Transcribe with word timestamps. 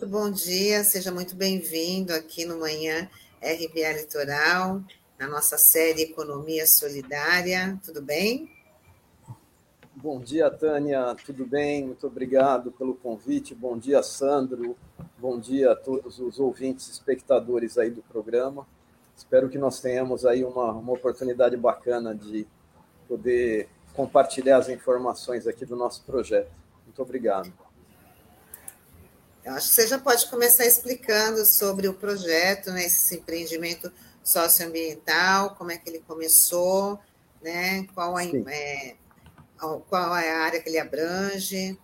Muito 0.00 0.12
bom 0.12 0.30
dia, 0.30 0.82
seja 0.82 1.12
muito 1.12 1.36
bem-vindo 1.36 2.14
aqui 2.14 2.46
no 2.46 2.58
Manhã 2.58 3.06
RBA 3.38 4.00
Litoral, 4.00 4.82
na 5.18 5.28
nossa 5.28 5.58
série 5.58 6.04
Economia 6.04 6.66
Solidária, 6.66 7.78
tudo 7.84 8.00
bem? 8.00 8.50
Bom 9.94 10.18
dia, 10.18 10.50
Tânia, 10.50 11.14
tudo 11.26 11.44
bem? 11.44 11.84
Muito 11.84 12.06
obrigado 12.06 12.72
pelo 12.72 12.94
convite. 12.94 13.54
Bom 13.54 13.76
dia, 13.76 14.02
Sandro. 14.02 14.74
Bom 15.18 15.38
dia 15.38 15.72
a 15.72 15.76
todos 15.76 16.18
os 16.18 16.38
ouvintes, 16.38 16.88
espectadores 16.88 17.76
aí 17.76 17.90
do 17.90 18.00
programa. 18.00 18.66
Espero 19.14 19.50
que 19.50 19.58
nós 19.58 19.80
tenhamos 19.80 20.24
aí 20.24 20.42
uma, 20.42 20.72
uma 20.72 20.94
oportunidade 20.94 21.58
bacana 21.58 22.14
de 22.14 22.46
poder 23.06 23.68
compartilhar 23.92 24.56
as 24.56 24.70
informações 24.70 25.46
aqui 25.46 25.66
do 25.66 25.76
nosso 25.76 26.02
projeto. 26.04 26.50
Muito 26.86 27.02
obrigado. 27.02 27.52
Eu 29.50 29.56
acho 29.56 29.68
que 29.68 29.74
você 29.74 29.88
já 29.88 29.98
pode 29.98 30.30
começar 30.30 30.64
explicando 30.64 31.44
sobre 31.44 31.88
o 31.88 31.94
projeto, 31.94 32.70
né, 32.70 32.84
esse 32.84 33.16
empreendimento 33.16 33.90
socioambiental, 34.22 35.56
como 35.56 35.72
é 35.72 35.76
que 35.76 35.90
ele 35.90 35.98
começou, 36.06 37.00
né, 37.42 37.84
qual 37.92 38.16
a, 38.16 38.24
é, 38.24 38.94
qual 39.88 40.16
é 40.16 40.30
a 40.30 40.42
área 40.42 40.60
que 40.60 40.68
ele 40.68 40.78
abrange. 40.78 41.76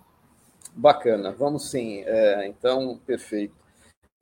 Bacana, 0.76 1.32
vamos 1.32 1.68
sim. 1.68 2.04
É, 2.06 2.46
então, 2.46 3.00
perfeito. 3.04 3.56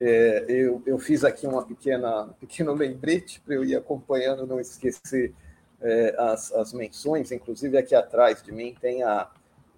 É, 0.01 0.45
eu, 0.49 0.81
eu 0.83 0.97
fiz 0.97 1.23
aqui 1.23 1.45
uma 1.45 1.63
pequena 1.63 2.29
pequeno 2.39 2.73
lembrete 2.73 3.39
para 3.41 3.53
eu 3.53 3.63
ir 3.63 3.75
acompanhando, 3.75 4.47
não 4.47 4.59
esquecer 4.59 5.35
é, 5.79 6.15
as, 6.17 6.51
as 6.51 6.73
menções. 6.73 7.31
Inclusive, 7.31 7.77
aqui 7.77 7.93
atrás 7.93 8.41
de 8.41 8.51
mim 8.51 8.75
tem 8.81 9.03
a, 9.03 9.29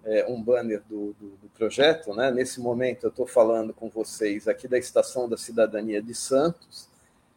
é, 0.08 0.26
um 0.26 0.42
banner 0.42 0.82
do, 0.88 1.14
do, 1.20 1.28
do, 1.36 1.48
projeto. 1.54 2.14
Né? 2.14 2.30
Nesse 2.30 2.60
momento, 2.60 3.04
eu 3.04 3.10
estou 3.10 3.26
falando 3.26 3.74
com 3.74 3.90
vocês 3.90 4.48
aqui 4.48 4.66
da 4.66 4.78
Estação 4.78 5.28
da 5.28 5.36
Cidadania 5.36 6.00
de 6.00 6.14
Santos, 6.14 6.88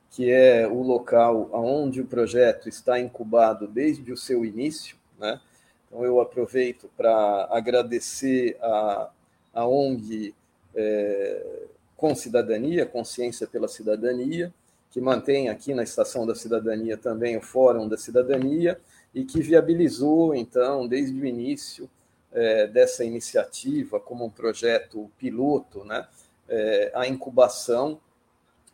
que 0.09 0.31
é 0.31 0.65
o 0.65 0.81
local 0.81 1.49
onde 1.51 1.99
o 1.99 2.05
projeto 2.05 2.69
está 2.69 2.97
incubado 2.97 3.67
desde 3.67 4.09
o 4.11 4.17
seu 4.17 4.45
início. 4.45 4.95
Né? 5.19 5.39
Então, 5.87 6.05
eu 6.05 6.21
aproveito 6.21 6.89
para 6.95 7.49
agradecer 7.51 8.57
a, 8.61 9.09
a 9.53 9.67
ONG 9.67 10.33
é, 10.73 11.65
Com 11.97 12.15
Cidadania, 12.15 12.85
Consciência 12.85 13.45
pela 13.47 13.67
Cidadania, 13.67 14.53
que 14.91 15.01
mantém 15.01 15.49
aqui 15.49 15.73
na 15.73 15.83
Estação 15.83 16.25
da 16.25 16.35
Cidadania 16.35 16.95
também 16.95 17.35
o 17.35 17.41
Fórum 17.41 17.87
da 17.87 17.97
Cidadania 17.97 18.79
e 19.13 19.25
que 19.25 19.41
viabilizou, 19.41 20.33
então, 20.33 20.87
desde 20.87 21.19
o 21.19 21.25
início 21.25 21.89
é, 22.33 22.67
dessa 22.67 23.03
iniciativa, 23.03 23.99
como 23.99 24.25
um 24.25 24.29
projeto 24.29 25.09
piloto, 25.17 25.83
né, 25.83 26.07
é, 26.47 26.91
a 26.95 27.07
incubação, 27.07 27.99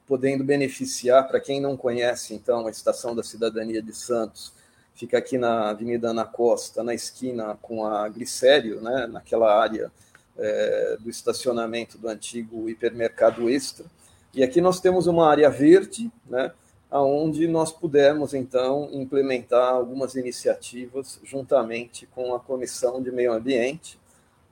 podendo 0.07 0.43
beneficiar, 0.43 1.27
para 1.27 1.39
quem 1.39 1.59
não 1.59 1.75
conhece, 1.75 2.33
então, 2.33 2.65
a 2.65 2.71
Estação 2.71 3.15
da 3.15 3.23
Cidadania 3.23 3.81
de 3.81 3.93
Santos, 3.93 4.53
fica 4.95 5.17
aqui 5.17 5.37
na 5.37 5.69
Avenida 5.69 6.09
Ana 6.09 6.25
Costa, 6.25 6.83
na 6.83 6.93
esquina 6.93 7.57
com 7.61 7.85
a 7.85 8.07
Glicério, 8.09 8.81
né, 8.81 9.05
naquela 9.07 9.53
área 9.53 9.91
é, 10.37 10.97
do 10.99 11.09
estacionamento 11.09 11.97
do 11.97 12.07
antigo 12.07 12.69
hipermercado 12.69 13.49
Extra. 13.49 13.85
E 14.33 14.43
aqui 14.43 14.61
nós 14.61 14.79
temos 14.79 15.07
uma 15.07 15.29
área 15.29 15.49
verde, 15.49 16.11
né, 16.25 16.51
onde 16.91 17.47
nós 17.47 17.71
pudemos, 17.71 18.33
então, 18.33 18.89
implementar 18.91 19.73
algumas 19.73 20.15
iniciativas 20.15 21.19
juntamente 21.23 22.05
com 22.07 22.33
a 22.33 22.39
Comissão 22.39 23.01
de 23.01 23.11
Meio 23.11 23.33
Ambiente 23.33 23.99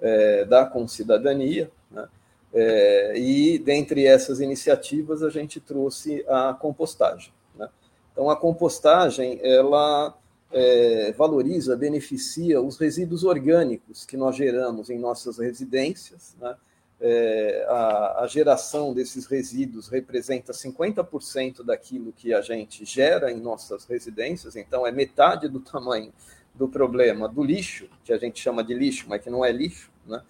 é, 0.02 0.44
da 0.46 0.66
Concidadania, 0.66 1.72
né, 1.90 2.08
é, 2.54 3.18
e 3.18 3.58
dentre 3.60 4.06
essas 4.06 4.40
iniciativas 4.40 5.24
a 5.24 5.30
gente 5.30 5.60
trouxe 5.60 6.26
a 6.28 6.54
compostagem. 6.54 7.32
Né. 7.56 7.70
Então, 8.12 8.30
a 8.30 8.36
compostagem, 8.36 9.40
ela 9.42 10.18
é, 10.52 11.12
valoriza, 11.14 11.76
beneficia 11.76 12.62
os 12.62 12.78
resíduos 12.78 13.24
orgânicos 13.24 14.06
que 14.06 14.18
nós 14.18 14.36
geramos 14.36 14.90
em 14.90 14.98
nossas 14.98 15.38
residências. 15.38 16.36
Né? 16.40 16.56
É, 17.08 17.66
a, 17.70 18.24
a, 18.24 18.28
geração 18.28 18.92
desses 18.92 19.28
resíduos 19.28 19.90
representa 19.90 20.52
50% 20.54 21.64
daquilo 21.64 22.12
que 22.12 22.34
a 22.34 22.42
gente 22.42 22.84
gera 22.84 23.32
em 23.32 23.40
nossas 23.40 23.86
residências, 23.86 24.56
então 24.56 24.88
é 24.88 24.92
metade 24.92 25.48
do 25.48 25.60
tamanho 25.62 26.12
do 26.56 26.68
problema 26.68 27.28
do 27.28 27.44
lixo, 27.44 27.88
que 28.04 28.12
a 28.12 28.18
gente 28.18 28.40
chama 28.40 28.64
de 28.64 28.74
lixo, 28.74 29.06
mas 29.08 29.22
que 29.22 29.30
não 29.30 29.46
é 29.46 29.52
lixo, 29.52 29.92
né? 30.08 30.24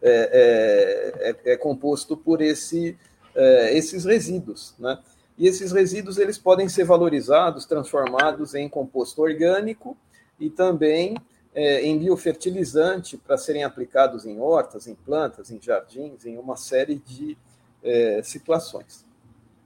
é, 0.00 1.34
é, 1.44 1.50
é, 1.50 1.52
é 1.54 1.56
composto 1.56 2.16
por 2.16 2.40
esse, 2.40 2.96
é, 3.34 3.76
esses 3.76 4.04
resíduos. 4.04 4.74
Né? 4.78 4.98
e 5.40 5.48
esses 5.48 5.72
resíduos 5.72 6.18
eles 6.18 6.36
podem 6.36 6.68
ser 6.68 6.84
valorizados, 6.84 7.64
transformados 7.64 8.54
em 8.54 8.68
composto 8.68 9.22
orgânico 9.22 9.96
e 10.38 10.50
também 10.50 11.16
é, 11.54 11.82
em 11.82 11.98
biofertilizante 11.98 13.16
para 13.16 13.36
serem 13.36 13.64
aplicados 13.64 14.24
em 14.24 14.38
hortas, 14.38 14.86
em 14.86 14.94
plantas, 14.94 15.50
em 15.50 15.60
jardins, 15.60 16.24
em 16.24 16.38
uma 16.38 16.56
série 16.56 16.96
de 16.96 17.36
é, 17.82 18.22
situações. 18.22 19.04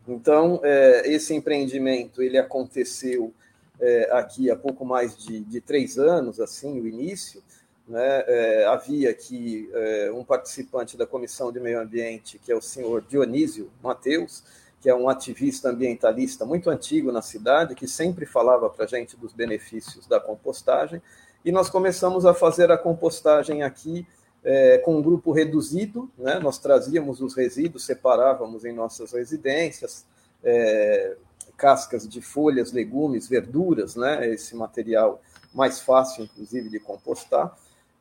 Então, 0.07 0.61
é, 0.63 1.11
esse 1.11 1.35
empreendimento 1.35 2.23
ele 2.23 2.39
aconteceu 2.39 3.33
é, 3.81 4.09
aqui 4.13 4.51
há 4.51 4.57
pouco 4.57 4.85
mais 4.85 5.17
de, 5.17 5.41
de, 5.41 5.61
três 5.61 5.99
anos, 5.99 6.41
assim, 6.41 6.81
o 6.81 6.87
início. 6.87 7.43
Né? 7.89 8.25
É, 8.27 8.65
havia 8.67 9.11
aqui 9.11 9.69
é, 9.73 10.13
um 10.13 10.25
participante 10.25 10.97
da 10.97 11.07
Comissão 11.07 11.53
de 11.53 11.61
Meio 11.61 11.81
Ambiente, 11.81 12.39
que 12.39 12.51
é 12.51 12.57
o 12.57 12.63
senhor 12.63 13.03
Dionísio 13.03 13.71
Mateus, 13.83 14.43
que 14.81 14.89
é 14.89 14.95
um 14.95 15.09
ativista 15.09 15.71
ambientalista 15.71 16.45
muito 16.45 16.69
antigo 16.69 17.11
na 17.11 17.23
cidade, 17.23 17.75
que 17.75 17.89
sempre 17.89 18.27
falava 18.27 18.69
para 18.69 18.85
a 18.85 18.89
gente 18.89 19.17
dos 19.17 19.33
benefícios 19.33 20.07
da 20.07 20.21
compostagem, 20.21 21.01
e 21.45 21.53
nós 21.53 21.69
começamos 21.69 22.25
a 22.25 22.33
fazer 22.33 22.71
a 22.71 22.79
compostagem 22.79 23.63
aqui 23.63 24.07
é, 24.43 24.79
com 24.79 24.97
um 24.97 25.03
grupo 25.03 25.33
reduzido, 25.33 26.11
né? 26.17 26.39
nós 26.39 26.59
trazíamos 26.59 27.21
os 27.21 27.35
resíduos, 27.35 27.85
separávamos 27.85 28.65
em 28.65 28.73
nossas 28.73 29.13
residências, 29.13 30.05
é, 30.43 31.17
cascas 31.57 32.09
de 32.09 32.21
folhas, 32.21 32.73
legumes, 32.73 33.29
verduras, 33.29 33.97
né? 33.97 34.29
esse 34.29 34.55
material 34.57 35.21
mais 35.53 35.81
fácil, 35.81 36.25
inclusive, 36.25 36.69
de 36.69 36.81
compostar, 36.81 37.57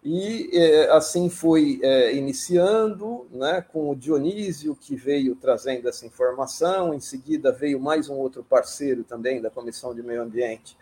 e 0.05 0.49
é, 0.51 0.91
assim 0.91 1.29
foi 1.29 1.79
é, 1.81 2.13
iniciando, 2.13 3.25
né, 3.31 3.63
com 3.71 3.89
o 3.89 3.95
Dionísio, 3.95 4.75
que 4.75 4.97
veio 4.97 5.33
trazendo 5.33 5.87
essa 5.87 6.05
informação. 6.05 6.93
Em 6.93 6.99
seguida, 6.99 7.53
veio 7.53 7.79
mais 7.79 8.09
um 8.09 8.15
outro 8.15 8.43
parceiro 8.43 9.05
também 9.05 9.41
da 9.41 9.49
Comissão 9.49 9.95
de 9.95 10.03
Meio 10.03 10.21
Ambiente, 10.21 10.75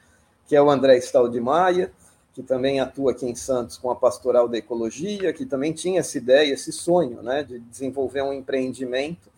que 0.48 0.56
é 0.56 0.62
o 0.62 0.72
André 0.72 0.98
Stal 0.98 1.32
Maia, 1.40 1.92
que 2.34 2.42
também 2.42 2.80
atua 2.80 3.12
aqui 3.12 3.26
em 3.26 3.36
Santos 3.36 3.78
com 3.78 3.92
a 3.92 3.96
Pastoral 3.96 4.48
da 4.48 4.58
Ecologia, 4.58 5.34
que 5.34 5.46
também 5.46 5.74
tinha 5.74 6.00
essa 6.00 6.18
ideia, 6.18 6.54
esse 6.54 6.72
sonho 6.72 7.22
né, 7.22 7.44
de 7.44 7.60
desenvolver 7.60 8.22
um 8.22 8.34
empreendimento 8.34 9.30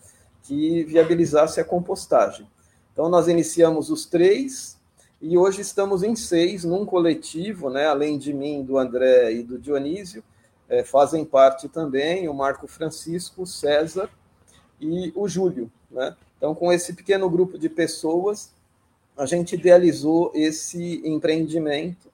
que 0.44 0.84
viabilizasse 0.84 1.59
a 1.59 1.64
compostagem. 1.64 2.48
Então, 2.92 3.09
nós 3.09 3.28
iniciamos 3.28 3.90
os 3.90 4.06
três, 4.06 4.78
e 5.20 5.38
hoje 5.38 5.62
estamos 5.62 6.04
em 6.04 6.16
seis, 6.16 6.64
num 6.64 6.86
coletivo, 6.86 7.70
né? 7.70 7.88
além 7.88 8.18
de 8.18 8.34
mim, 8.34 8.64
do 8.64 8.78
André 8.78 9.34
e 9.34 9.42
do 9.42 9.58
Dionísio, 9.58 10.24
é, 10.69 10.84
fazem 10.84 11.25
parte 11.25 11.68
também 11.68 12.28
o 12.28 12.34
Marco 12.34 12.68
Francisco, 12.68 13.44
o 13.44 13.48
César 13.48 14.10
e 14.80 15.12
o 15.16 15.28
Júlio. 15.28 15.72
Né? 15.90 16.16
Então, 16.38 16.54
com 16.54 16.72
esse 16.72 16.94
pequeno 16.94 17.30
grupo 17.30 17.57
de 17.57 17.69
pessoas, 17.69 18.51
a 19.18 19.25
gente 19.25 19.56
idealizou 19.56 20.31
esse 20.36 21.01
empreendimento 21.06 22.12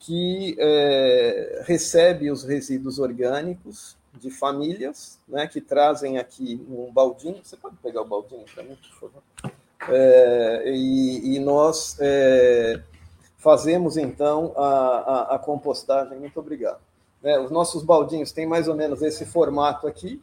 que 0.00 0.56
é, 0.58 1.62
recebe 1.66 2.30
os 2.30 2.42
resíduos 2.42 2.98
orgânicos 2.98 3.96
de 4.14 4.30
famílias, 4.30 5.18
né, 5.28 5.46
que 5.46 5.60
trazem 5.60 6.18
aqui 6.18 6.66
um 6.68 6.90
baldinho. 6.90 7.40
Você 7.44 7.56
pode 7.56 7.76
pegar 7.76 8.00
o 8.02 8.06
baldinho 8.06 8.44
para 8.52 8.64
mim, 8.64 8.76
por 8.76 9.10
favor? 9.10 9.22
É, 9.88 10.64
e, 10.66 11.36
e, 11.36 11.38
nós 11.38 11.96
é, 12.00 12.82
fazemos 13.38 13.96
então 13.96 14.52
a, 14.56 14.68
a, 14.68 15.34
a, 15.36 15.38
compostagem. 15.38 16.18
Muito 16.18 16.38
obrigado. 16.40 16.80
É, 17.22 17.38
os 17.38 17.50
nossos 17.50 17.82
baldinhos 17.82 18.32
têm 18.32 18.46
mais 18.46 18.68
ou 18.68 18.74
menos 18.74 19.02
esse 19.02 19.26
formato 19.26 19.86
aqui. 19.86 20.20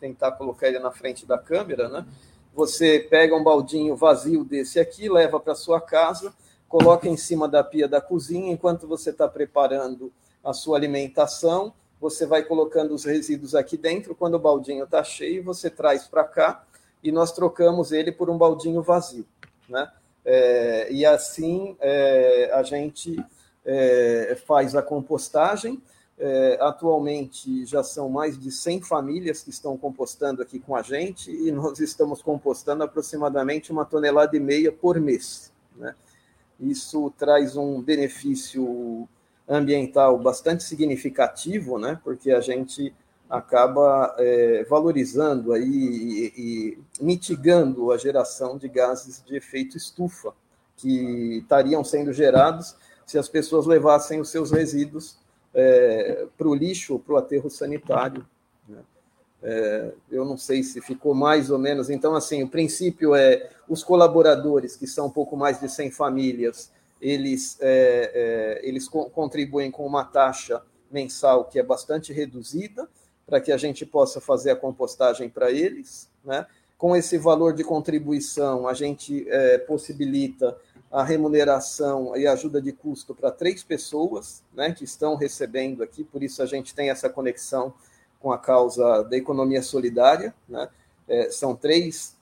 Tentar 0.00 0.32
colocar 0.32 0.68
ele 0.68 0.78
na 0.78 0.90
frente 0.90 1.26
da 1.26 1.38
câmera, 1.38 1.88
né? 1.88 2.06
Você 2.54 3.06
pega 3.10 3.36
um 3.36 3.42
baldinho 3.42 3.94
vazio 3.94 4.44
desse 4.44 4.80
aqui, 4.80 5.08
leva 5.08 5.38
para 5.38 5.54
sua 5.54 5.80
casa, 5.80 6.32
coloca 6.68 7.08
em 7.08 7.16
cima 7.16 7.48
da 7.48 7.64
pia 7.64 7.88
da 7.88 8.00
cozinha 8.00 8.52
enquanto 8.52 8.86
você 8.86 9.10
está 9.10 9.26
preparando 9.26 10.12
a 10.44 10.52
sua 10.52 10.76
alimentação. 10.76 11.72
Você 12.00 12.26
vai 12.26 12.44
colocando 12.44 12.94
os 12.94 13.04
resíduos 13.04 13.54
aqui 13.54 13.76
dentro. 13.76 14.14
Quando 14.14 14.34
o 14.34 14.38
baldinho 14.38 14.84
está 14.84 15.02
cheio, 15.02 15.42
você 15.42 15.70
traz 15.70 16.06
para 16.06 16.24
cá 16.24 16.64
e 17.02 17.10
nós 17.10 17.32
trocamos 17.32 17.90
ele 17.90 18.12
por 18.12 18.28
um 18.28 18.36
baldinho 18.36 18.82
vazio. 18.82 19.26
Né? 19.68 19.90
É, 20.24 20.92
e 20.92 21.06
assim 21.06 21.76
é, 21.80 22.50
a 22.52 22.62
gente 22.62 23.16
é, 23.64 24.36
faz 24.46 24.76
a 24.76 24.82
compostagem. 24.82 25.82
É, 26.20 26.58
atualmente 26.60 27.64
já 27.64 27.84
são 27.84 28.08
mais 28.08 28.36
de 28.36 28.50
100 28.50 28.82
famílias 28.82 29.40
que 29.40 29.50
estão 29.50 29.76
compostando 29.76 30.42
aqui 30.42 30.58
com 30.58 30.74
a 30.74 30.82
gente 30.82 31.30
e 31.30 31.52
nós 31.52 31.78
estamos 31.78 32.20
compostando 32.20 32.82
aproximadamente 32.82 33.70
uma 33.70 33.84
tonelada 33.84 34.36
e 34.36 34.40
meia 34.40 34.72
por 34.72 35.00
mês. 35.00 35.52
Né? 35.76 35.94
Isso 36.60 37.12
traz 37.16 37.56
um 37.56 37.80
benefício 37.80 39.08
ambiental 39.48 40.18
bastante 40.18 40.62
significativo, 40.64 41.78
né? 41.78 41.98
porque 42.02 42.30
a 42.30 42.40
gente 42.40 42.92
acaba 43.28 44.14
é, 44.18 44.64
valorizando 44.64 45.52
aí 45.52 45.62
e, 45.64 46.32
e, 46.36 46.78
mitigando 47.00 47.92
a 47.92 47.98
geração 47.98 48.56
de 48.56 48.68
gases 48.68 49.22
de 49.24 49.36
efeito 49.36 49.76
estufa 49.76 50.32
que 50.76 51.38
estariam 51.38 51.84
sendo 51.84 52.12
gerados 52.12 52.74
se 53.04 53.18
as 53.18 53.28
pessoas 53.28 53.66
levassem 53.66 54.20
os 54.20 54.30
seus 54.30 54.50
resíduos 54.50 55.18
é, 55.54 56.26
para 56.36 56.48
o 56.48 56.54
lixo 56.54 56.98
para 56.98 57.14
o 57.14 57.16
aterro 57.16 57.50
sanitário. 57.50 58.26
Né? 58.68 58.78
É, 59.42 59.92
eu 60.10 60.24
não 60.24 60.36
sei 60.36 60.62
se 60.62 60.80
ficou 60.80 61.14
mais 61.14 61.50
ou 61.50 61.58
menos. 61.58 61.90
Então, 61.90 62.14
assim, 62.14 62.42
o 62.42 62.48
princípio 62.48 63.14
é 63.14 63.50
os 63.68 63.84
colaboradores, 63.84 64.76
que 64.76 64.86
são 64.86 65.06
um 65.06 65.10
pouco 65.10 65.36
mais 65.36 65.60
de 65.60 65.68
100 65.68 65.90
famílias, 65.92 66.70
eles, 67.00 67.56
é, 67.60 68.58
é, 68.62 68.68
eles 68.68 68.88
co 68.88 69.08
contribuem 69.10 69.70
com 69.70 69.86
uma 69.86 70.04
taxa 70.04 70.62
mensal 70.90 71.44
que 71.44 71.58
é 71.58 71.62
bastante 71.62 72.12
reduzida, 72.12 72.88
para 73.26 73.40
que 73.40 73.52
a 73.52 73.56
gente 73.56 73.84
possa 73.84 74.20
fazer 74.20 74.50
a 74.50 74.56
compostagem 74.56 75.28
para 75.28 75.50
eles. 75.50 76.08
Né? 76.24 76.46
Com 76.76 76.96
esse 76.96 77.18
valor 77.18 77.52
de 77.52 77.62
contribuição, 77.62 78.66
a 78.66 78.74
gente 78.74 79.26
é, 79.28 79.58
possibilita 79.58 80.56
a 80.90 81.04
remuneração 81.04 82.16
e 82.16 82.26
ajuda 82.26 82.60
de 82.62 82.72
custo 82.72 83.14
para 83.14 83.30
três 83.30 83.62
pessoas 83.62 84.42
né, 84.54 84.72
que 84.72 84.84
estão 84.84 85.14
recebendo 85.14 85.82
aqui, 85.82 86.02
por 86.02 86.22
isso 86.22 86.42
a 86.42 86.46
gente 86.46 86.74
tem 86.74 86.88
essa 86.88 87.10
conexão 87.10 87.74
com 88.20 88.32
a 88.32 88.38
causa 88.38 89.02
da 89.04 89.16
economia 89.16 89.62
solidária. 89.62 90.34
Né? 90.48 90.68
É, 91.08 91.30
são 91.30 91.54
três 91.54 92.16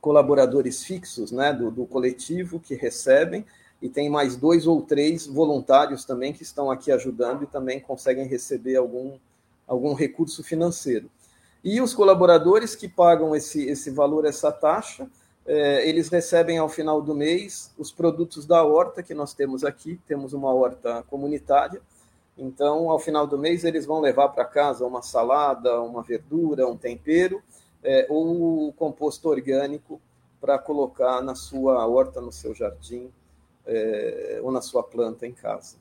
colaboradores 0.00 0.82
fixos 0.82 1.32
né, 1.32 1.52
do, 1.52 1.70
do 1.70 1.86
coletivo 1.86 2.60
que 2.60 2.74
recebem, 2.74 3.44
e 3.80 3.88
tem 3.88 4.08
mais 4.08 4.34
dois 4.34 4.66
ou 4.66 4.80
três 4.80 5.26
voluntários 5.26 6.04
também 6.06 6.32
que 6.32 6.42
estão 6.42 6.70
aqui 6.70 6.90
ajudando 6.90 7.42
e 7.42 7.46
também 7.46 7.78
conseguem 7.78 8.26
receber 8.26 8.76
algum, 8.76 9.18
algum 9.66 9.92
recurso 9.92 10.42
financeiro. 10.42 11.10
E 11.62 11.80
os 11.80 11.92
colaboradores 11.92 12.74
que 12.74 12.88
pagam 12.88 13.34
esse, 13.36 13.66
esse 13.68 13.90
valor, 13.90 14.24
essa 14.24 14.50
taxa, 14.50 15.06
é, 15.46 15.86
eles 15.86 16.08
recebem 16.08 16.56
ao 16.56 16.68
final 16.68 17.02
do 17.02 17.14
mês 17.14 17.72
os 17.78 17.92
produtos 17.92 18.46
da 18.46 18.64
horta 18.64 19.02
que 19.02 19.12
nós 19.12 19.34
temos 19.34 19.64
aqui, 19.64 20.00
temos 20.06 20.32
uma 20.32 20.52
horta 20.52 21.02
comunitária. 21.08 21.82
Então, 22.36 22.90
ao 22.90 22.98
final 22.98 23.26
do 23.26 23.38
mês, 23.38 23.64
eles 23.64 23.86
vão 23.86 24.00
levar 24.00 24.28
para 24.30 24.44
casa 24.44 24.84
uma 24.84 25.02
salada, 25.02 25.80
uma 25.80 26.02
verdura, 26.02 26.66
um 26.66 26.76
tempero, 26.76 27.42
é, 27.82 28.06
ou 28.08 28.72
composto 28.72 29.28
orgânico 29.28 30.00
para 30.40 30.58
colocar 30.58 31.22
na 31.22 31.34
sua 31.34 31.86
horta, 31.86 32.20
no 32.20 32.32
seu 32.32 32.54
jardim, 32.54 33.10
é, 33.66 34.40
ou 34.42 34.50
na 34.50 34.60
sua 34.60 34.82
planta 34.82 35.26
em 35.26 35.32
casa. 35.32 35.76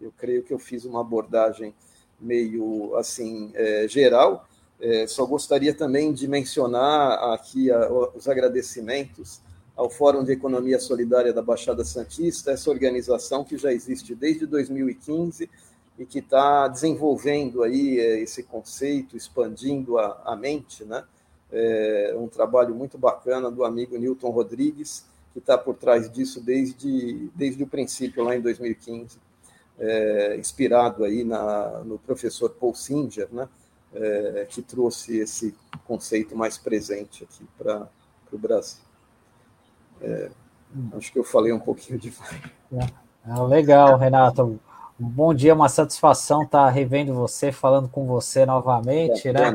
Eu 0.00 0.12
creio 0.16 0.42
que 0.42 0.52
eu 0.52 0.58
fiz 0.58 0.84
uma 0.84 1.00
abordagem 1.00 1.74
meio 2.20 2.94
assim 2.96 3.50
é, 3.54 3.86
geral, 3.88 4.46
é, 4.80 5.06
só 5.06 5.24
gostaria 5.24 5.74
também 5.74 6.12
de 6.12 6.28
mencionar 6.28 7.32
aqui 7.32 7.70
a, 7.70 7.90
os 7.90 8.28
agradecimentos 8.28 9.40
ao 9.74 9.90
Fórum 9.90 10.24
de 10.24 10.32
Economia 10.32 10.78
Solidária 10.78 11.32
da 11.32 11.42
Baixada 11.42 11.84
Santista, 11.84 12.50
essa 12.50 12.70
organização 12.70 13.44
que 13.44 13.58
já 13.58 13.72
existe 13.72 14.14
desde 14.14 14.46
2015 14.46 15.50
e 15.98 16.04
que 16.04 16.18
está 16.18 16.68
desenvolvendo 16.68 17.62
aí 17.62 17.98
é, 17.98 18.20
esse 18.20 18.42
conceito, 18.42 19.16
expandindo 19.16 19.98
a, 19.98 20.22
a 20.24 20.36
mente, 20.36 20.84
né? 20.84 21.04
É 21.50 22.12
um 22.18 22.26
trabalho 22.26 22.74
muito 22.74 22.98
bacana 22.98 23.50
do 23.50 23.64
amigo 23.64 23.96
Newton 23.96 24.30
Rodrigues, 24.30 25.06
que 25.32 25.38
está 25.38 25.56
por 25.56 25.76
trás 25.76 26.10
disso 26.10 26.40
desde, 26.40 27.30
desde 27.34 27.62
o 27.62 27.66
princípio, 27.68 28.24
lá 28.24 28.34
em 28.34 28.40
2015, 28.40 29.18
é, 29.78 30.36
inspirado 30.36 31.04
aí 31.04 31.22
na, 31.22 31.82
no 31.84 31.98
professor 32.00 32.50
Paul 32.50 32.74
Singer, 32.74 33.28
né? 33.30 33.48
é, 33.94 34.46
que 34.48 34.62
trouxe 34.62 35.18
esse 35.18 35.54
conceito 35.84 36.36
mais 36.36 36.58
presente 36.58 37.24
aqui 37.24 37.46
para 37.56 37.88
o 38.32 38.38
Brasil. 38.38 38.80
É, 40.00 40.30
acho 40.96 41.12
que 41.12 41.18
eu 41.18 41.24
falei 41.24 41.52
um 41.52 41.60
pouquinho 41.60 41.98
demais. 41.98 42.42
É, 43.28 43.40
legal, 43.40 43.98
Renato. 43.98 44.60
Um 44.98 45.08
bom 45.08 45.34
dia, 45.34 45.52
uma 45.52 45.68
satisfação 45.68 46.42
estar 46.42 46.70
revendo 46.70 47.12
você, 47.12 47.52
falando 47.52 47.86
com 47.86 48.06
você 48.06 48.46
novamente, 48.46 49.30
né? 49.30 49.52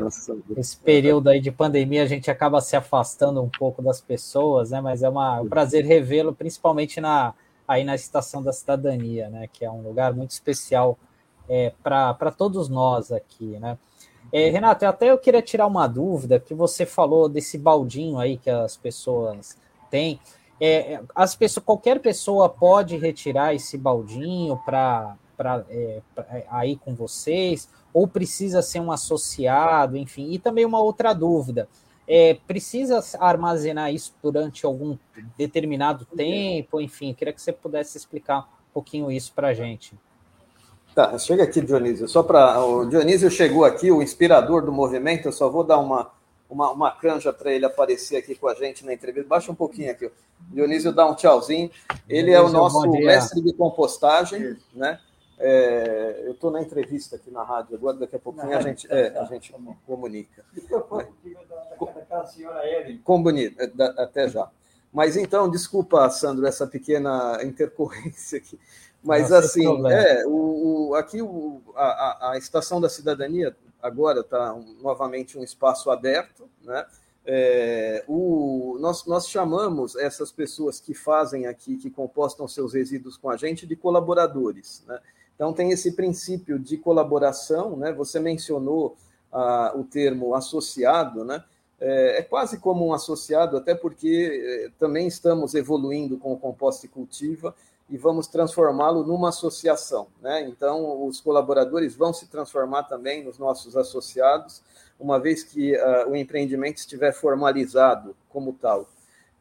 Esse 0.56 0.76
período 0.76 1.28
aí 1.28 1.40
de 1.40 1.50
pandemia 1.50 2.04
a 2.04 2.06
gente 2.06 2.30
acaba 2.30 2.60
se 2.60 2.76
afastando 2.76 3.42
um 3.42 3.48
pouco 3.48 3.82
das 3.82 4.00
pessoas, 4.00 4.70
né? 4.70 4.80
Mas 4.80 5.02
é 5.02 5.08
uma, 5.08 5.40
um 5.40 5.48
prazer 5.48 5.84
revê-lo, 5.84 6.32
principalmente 6.32 7.00
na, 7.00 7.34
aí 7.66 7.82
na 7.82 7.96
Estação 7.96 8.40
da 8.40 8.52
Cidadania, 8.52 9.28
né? 9.30 9.48
Que 9.52 9.64
é 9.64 9.70
um 9.70 9.82
lugar 9.82 10.14
muito 10.14 10.30
especial 10.30 10.96
é, 11.48 11.72
para 11.82 12.30
todos 12.30 12.68
nós 12.68 13.10
aqui, 13.10 13.58
né? 13.58 13.76
É, 14.32 14.48
Renato, 14.48 14.86
até 14.86 15.10
eu 15.10 15.18
queria 15.18 15.42
tirar 15.42 15.66
uma 15.66 15.88
dúvida, 15.88 16.38
que 16.38 16.54
você 16.54 16.86
falou 16.86 17.28
desse 17.28 17.58
baldinho 17.58 18.20
aí 18.20 18.38
que 18.38 18.48
as 18.48 18.76
pessoas 18.76 19.58
têm. 19.90 20.20
É, 20.60 21.00
as 21.16 21.34
pessoas, 21.34 21.64
qualquer 21.64 21.98
pessoa 21.98 22.48
pode 22.48 22.96
retirar 22.96 23.52
esse 23.52 23.76
baldinho 23.76 24.56
para 24.64 25.16
é, 25.68 26.00
é, 26.30 26.46
aí 26.50 26.76
com 26.76 26.94
vocês, 26.94 27.68
ou 27.92 28.06
precisa 28.06 28.62
ser 28.62 28.80
um 28.80 28.90
associado, 28.92 29.96
enfim. 29.96 30.30
E 30.30 30.38
também 30.38 30.64
uma 30.64 30.80
outra 30.80 31.12
dúvida. 31.12 31.68
É, 32.06 32.34
precisa 32.46 33.00
armazenar 33.20 33.92
isso 33.92 34.12
durante 34.22 34.66
algum 34.66 34.96
determinado 35.38 36.04
tempo, 36.04 36.80
enfim, 36.80 37.14
queria 37.14 37.32
que 37.32 37.40
você 37.40 37.52
pudesse 37.52 37.96
explicar 37.96 38.40
um 38.40 38.72
pouquinho 38.74 39.10
isso 39.10 39.32
para 39.32 39.48
a 39.48 39.54
gente. 39.54 39.96
Tá, 40.94 41.16
chega 41.18 41.44
aqui, 41.44 41.60
Dionísio. 41.60 42.06
Só 42.06 42.22
para. 42.22 42.62
O 42.64 42.84
Dionísio 42.84 43.30
chegou 43.30 43.64
aqui, 43.64 43.90
o 43.90 44.02
inspirador 44.02 44.64
do 44.64 44.72
movimento. 44.72 45.26
Eu 45.26 45.32
só 45.32 45.48
vou 45.48 45.64
dar 45.64 45.78
uma, 45.78 46.10
uma, 46.50 46.70
uma 46.70 46.90
canja 46.90 47.32
para 47.32 47.50
ele 47.50 47.64
aparecer 47.64 48.16
aqui 48.16 48.34
com 48.34 48.46
a 48.46 48.54
gente 48.54 48.84
na 48.84 48.92
entrevista. 48.92 49.28
Baixa 49.28 49.50
um 49.50 49.54
pouquinho 49.54 49.90
aqui. 49.90 50.06
O 50.06 50.12
Dionísio 50.50 50.92
dá 50.92 51.08
um 51.08 51.14
tchauzinho. 51.14 51.70
Ele 52.08 52.30
Dionísio, 52.30 52.34
é 52.34 52.42
o 52.42 52.52
nosso 52.52 52.90
mestre 52.90 53.40
de 53.40 53.54
compostagem, 53.54 54.56
né? 54.74 55.00
É, 55.44 56.22
eu 56.24 56.32
estou 56.32 56.52
na 56.52 56.62
entrevista 56.62 57.16
aqui 57.16 57.28
na 57.28 57.42
rádio 57.42 57.74
agora, 57.74 57.96
daqui 57.96 58.14
a 58.14 58.18
pouquinho 58.18 58.56
a 58.56 58.60
gente, 58.60 58.86
é, 58.88 59.18
a 59.18 59.24
gente 59.24 59.52
comunica. 59.84 60.44
Comunica, 63.02 63.72
até 63.98 64.28
já. 64.28 64.48
Mas 64.92 65.16
então, 65.16 65.50
desculpa, 65.50 66.08
Sandro, 66.10 66.46
essa 66.46 66.64
pequena 66.64 67.40
intercorrência 67.42 68.38
aqui. 68.38 68.56
Mas 69.02 69.30
Não, 69.30 69.38
assim, 69.38 69.66
é, 69.90 70.24
o, 70.26 70.90
o, 70.90 70.94
aqui 70.94 71.20
o, 71.20 71.60
a, 71.74 72.30
a 72.32 72.38
Estação 72.38 72.80
da 72.80 72.88
Cidadania 72.88 73.56
agora 73.82 74.20
está 74.20 74.54
um, 74.54 74.76
novamente 74.80 75.36
um 75.36 75.42
espaço 75.42 75.90
aberto, 75.90 76.48
né? 76.62 76.86
É, 77.24 78.04
o, 78.08 78.76
nós, 78.80 79.06
nós 79.06 79.28
chamamos 79.28 79.96
essas 79.96 80.32
pessoas 80.32 80.80
que 80.80 80.92
fazem 80.92 81.46
aqui, 81.46 81.76
que 81.76 81.90
compostam 81.90 82.48
seus 82.48 82.74
resíduos 82.74 83.16
com 83.16 83.30
a 83.30 83.36
gente, 83.36 83.66
de 83.66 83.76
colaboradores. 83.76 84.84
Né? 84.86 85.00
Então, 85.42 85.52
tem 85.52 85.72
esse 85.72 85.90
princípio 85.90 86.56
de 86.56 86.76
colaboração, 86.76 87.76
né? 87.76 87.92
você 87.92 88.20
mencionou 88.20 88.96
ah, 89.32 89.72
o 89.74 89.82
termo 89.82 90.36
associado, 90.36 91.24
né? 91.24 91.42
É, 91.80 92.18
é, 92.18 92.22
quase 92.22 92.60
como 92.60 92.86
um 92.86 92.92
associado, 92.92 93.56
até 93.56 93.74
porque 93.74 94.40
é, 94.40 94.70
também 94.78 95.08
estamos 95.08 95.56
evoluindo 95.56 96.16
com 96.16 96.32
o 96.32 96.38
composto 96.38 96.86
e 96.86 96.88
cultiva 96.88 97.52
e 97.90 97.98
vamos 97.98 98.28
transformá-lo 98.28 99.04
numa 99.04 99.30
associação. 99.30 100.06
Né? 100.20 100.42
Então, 100.48 101.04
os 101.08 101.20
colaboradores 101.20 101.96
vão 101.96 102.12
se 102.12 102.28
transformar 102.28 102.84
também 102.84 103.24
nos 103.24 103.36
nossos 103.36 103.76
associados, 103.76 104.62
uma 104.96 105.18
vez 105.18 105.42
que 105.42 105.74
uh, 105.74 106.08
o 106.08 106.14
empreendimento 106.14 106.76
estiver 106.76 107.12
formalizado 107.12 108.14
como 108.28 108.52
tal. 108.52 108.88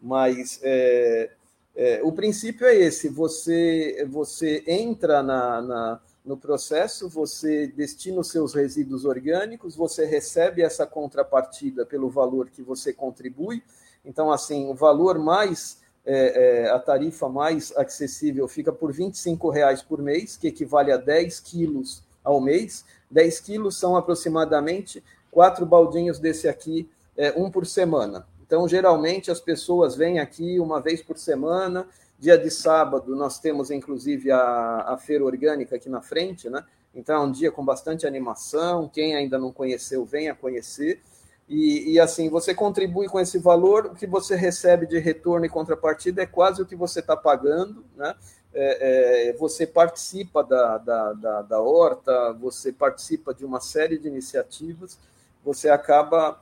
Mas 0.01 0.59
é, 0.63 1.29
é, 1.75 2.01
o 2.03 2.11
princípio 2.11 2.67
é 2.67 2.75
esse: 2.75 3.09
você, 3.09 4.05
você 4.09 4.63
entra 4.67 5.23
na, 5.23 5.61
na, 5.61 6.01
no 6.23 6.37
processo, 6.37 7.09
você 7.09 7.67
destina 7.67 8.19
os 8.19 8.29
seus 8.29 8.53
resíduos 8.53 9.05
orgânicos, 9.05 9.75
você 9.75 10.05
recebe 10.05 10.61
essa 10.61 10.85
contrapartida 10.85 11.85
pelo 11.85 12.09
valor 12.09 12.49
que 12.49 12.61
você 12.61 12.93
contribui. 12.93 13.63
Então, 14.03 14.31
assim, 14.31 14.67
o 14.69 14.73
valor 14.73 15.17
mais 15.17 15.79
é, 16.05 16.63
é, 16.63 16.69
a 16.71 16.79
tarifa 16.79 17.29
mais 17.29 17.71
acessível 17.77 18.47
fica 18.47 18.71
por 18.71 18.91
R$ 18.91 19.05
25,00 19.05 19.85
por 19.87 20.01
mês, 20.01 20.35
que 20.35 20.47
equivale 20.47 20.91
a 20.91 20.97
10 20.97 21.39
quilos 21.39 22.03
ao 22.23 22.41
mês. 22.41 22.83
10 23.09 23.39
quilos 23.39 23.77
são 23.77 23.95
aproximadamente 23.95 25.03
quatro 25.31 25.65
baldinhos 25.65 26.19
desse 26.19 26.47
aqui, 26.47 26.89
é, 27.15 27.33
um 27.37 27.51
por 27.51 27.65
semana. 27.65 28.25
Então, 28.51 28.67
geralmente, 28.67 29.31
as 29.31 29.39
pessoas 29.39 29.95
vêm 29.95 30.19
aqui 30.19 30.59
uma 30.59 30.81
vez 30.81 31.01
por 31.01 31.17
semana. 31.17 31.87
Dia 32.19 32.37
de 32.37 32.51
sábado, 32.51 33.15
nós 33.15 33.39
temos 33.39 33.71
inclusive 33.71 34.29
a, 34.29 34.87
a 34.89 34.97
feira 34.97 35.23
orgânica 35.23 35.77
aqui 35.77 35.87
na 35.87 36.01
frente, 36.01 36.49
né? 36.49 36.61
Então, 36.93 37.15
é 37.15 37.25
um 37.25 37.31
dia 37.31 37.49
com 37.49 37.63
bastante 37.63 38.05
animação. 38.05 38.89
Quem 38.89 39.15
ainda 39.15 39.39
não 39.39 39.53
conheceu, 39.53 40.03
venha 40.03 40.35
conhecer. 40.35 40.99
E, 41.47 41.93
e, 41.93 41.99
assim, 41.99 42.27
você 42.27 42.53
contribui 42.53 43.07
com 43.07 43.21
esse 43.21 43.37
valor, 43.37 43.85
o 43.85 43.95
que 43.95 44.05
você 44.05 44.35
recebe 44.35 44.85
de 44.85 44.99
retorno 44.99 45.45
e 45.45 45.49
contrapartida 45.49 46.21
é 46.21 46.25
quase 46.25 46.61
o 46.61 46.65
que 46.65 46.75
você 46.75 46.99
está 46.99 47.15
pagando, 47.15 47.85
né? 47.95 48.13
É, 48.53 49.29
é, 49.29 49.33
você 49.37 49.65
participa 49.65 50.43
da, 50.43 50.77
da, 50.77 51.13
da, 51.13 51.41
da, 51.43 51.59
horta, 51.61 52.33
você 52.33 52.73
participa 52.73 53.33
de 53.33 53.45
uma 53.45 53.61
série 53.61 53.97
de 53.97 54.09
iniciativas, 54.09 54.99
você 55.41 55.69
acaba 55.69 56.37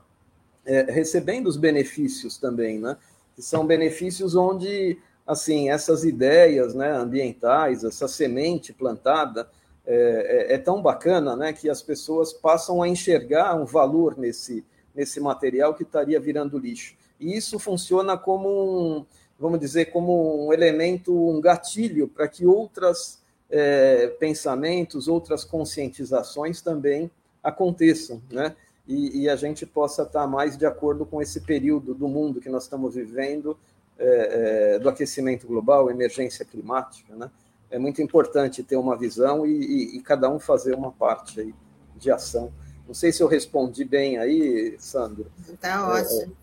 é, 0.66 0.84
recebendo 0.84 1.48
os 1.48 1.58
benefícios 1.58 2.38
também, 2.38 2.80
né? 2.80 2.98
Que 3.36 3.42
são 3.42 3.66
benefícios 3.66 4.36
onde, 4.36 4.98
assim, 5.26 5.70
essas 5.70 6.04
ideias 6.04 6.74
né, 6.74 6.92
ambientais, 6.92 7.84
essa 7.84 8.08
semente 8.08 8.74
plantada, 8.74 9.50
é, 9.86 10.52
é, 10.52 10.54
é, 10.54 10.58
tão 10.58 10.82
bacana 10.82 11.36
né, 11.36 11.52
que 11.52 11.70
as 11.70 11.82
pessoas 11.82 12.32
passam 12.32 12.84
a 12.84 12.88
enxergar 12.88 13.56
um 13.56 13.66
valor 13.66 14.18
nesse, 14.18 14.64
nesse 14.94 15.20
material 15.20 15.74
que 15.74 15.84
estaria 15.84 16.20
virando 16.20 16.60
lixo. 16.60 16.96
E 17.20 17.36
isso 17.36 17.58
funciona 17.58 18.16
como 18.18 18.50
um, 18.50 19.06
vamos 19.40 19.60
dizer, 19.60 19.86
como 19.86 20.48
um 20.48 20.54
elemento, 20.54 21.12
um 21.12 21.42
gatilho 21.42 22.08
para 22.08 22.28
que 22.28 22.46
outros 22.46 23.20
é, 23.50 24.08
pensamentos, 24.20 25.08
outras 25.08 25.44
conscientizações 25.44 26.62
também 26.62 27.10
aconteçam, 27.42 28.22
né? 28.30 28.56
E, 28.90 29.22
e, 29.22 29.30
a 29.30 29.36
gente 29.36 29.68
possa 29.68 30.02
estar 30.02 30.26
mais 30.26 30.58
de 30.58 30.66
acordo 30.66 31.06
com 31.06 31.22
esse 31.22 31.42
período 31.42 31.94
do 31.94 32.08
mundo 32.08 32.42
que 32.42 32.50
nós 32.50 32.64
estamos 32.64 32.96
vivendo, 32.96 33.56
é, 34.00 34.74
é, 34.76 34.80
do 34.80 34.90
aquecimento 34.90 35.46
global, 35.46 35.92
emergência 35.92 36.44
climática, 36.44 37.16
né? 37.16 37.30
é 37.70 37.78
muito 37.78 38.02
importante 38.02 38.64
ter 38.64 38.78
uma 38.78 38.98
visão 38.98 39.46
e, 39.46 39.52
e, 39.52 39.98
e 39.98 40.02
cada 40.02 40.28
um 40.28 40.40
fazer 40.40 40.74
uma 40.74 40.92
parte 40.92 41.40
aí 41.40 41.54
de 41.96 42.10
ação. 42.10 42.52
Não 42.88 42.94
sei 42.96 43.12
se 43.12 43.22
eu 43.22 43.28
respondi 43.28 43.86
bem 43.86 44.18
aí, 44.18 44.76
Sandro. 44.80 45.32
Está 45.48 45.88
ótimo. 45.88 46.36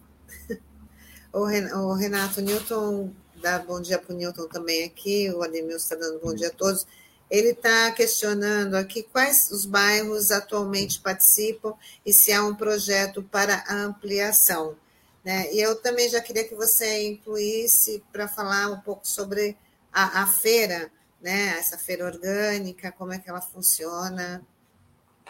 É, 0.48 1.74
o 1.76 1.92
Renato 1.92 2.40
Newton 2.40 3.10
dá 3.42 3.58
bom 3.58 3.80
dia 3.80 3.98
para 3.98 4.14
o 4.14 4.16
Newton 4.16 4.48
também 4.48 4.84
aqui, 4.84 5.30
o 5.30 5.42
Ademilson 5.42 5.76
está 5.76 5.96
dando 5.96 6.20
bom 6.20 6.32
dia 6.32 6.48
a 6.48 6.52
todos. 6.52 6.86
Ele 7.30 7.50
está 7.50 7.90
questionando 7.90 8.74
aqui 8.76 9.02
quais 9.02 9.50
os 9.50 9.66
bairros 9.66 10.30
atualmente 10.30 11.00
participam 11.00 11.74
e 12.04 12.12
se 12.12 12.32
há 12.32 12.44
um 12.44 12.54
projeto 12.54 13.22
para 13.22 13.64
ampliação. 13.68 14.76
Né? 15.24 15.52
E 15.52 15.60
eu 15.60 15.74
também 15.74 16.08
já 16.08 16.20
queria 16.20 16.46
que 16.46 16.54
você 16.54 17.08
incluísse 17.08 18.02
para 18.12 18.28
falar 18.28 18.70
um 18.70 18.80
pouco 18.80 19.06
sobre 19.06 19.56
a, 19.92 20.22
a 20.22 20.26
feira, 20.26 20.90
né? 21.20 21.56
Essa 21.58 21.76
feira 21.76 22.04
orgânica, 22.04 22.92
como 22.92 23.12
é 23.12 23.18
que 23.18 23.28
ela 23.28 23.40
funciona? 23.40 24.40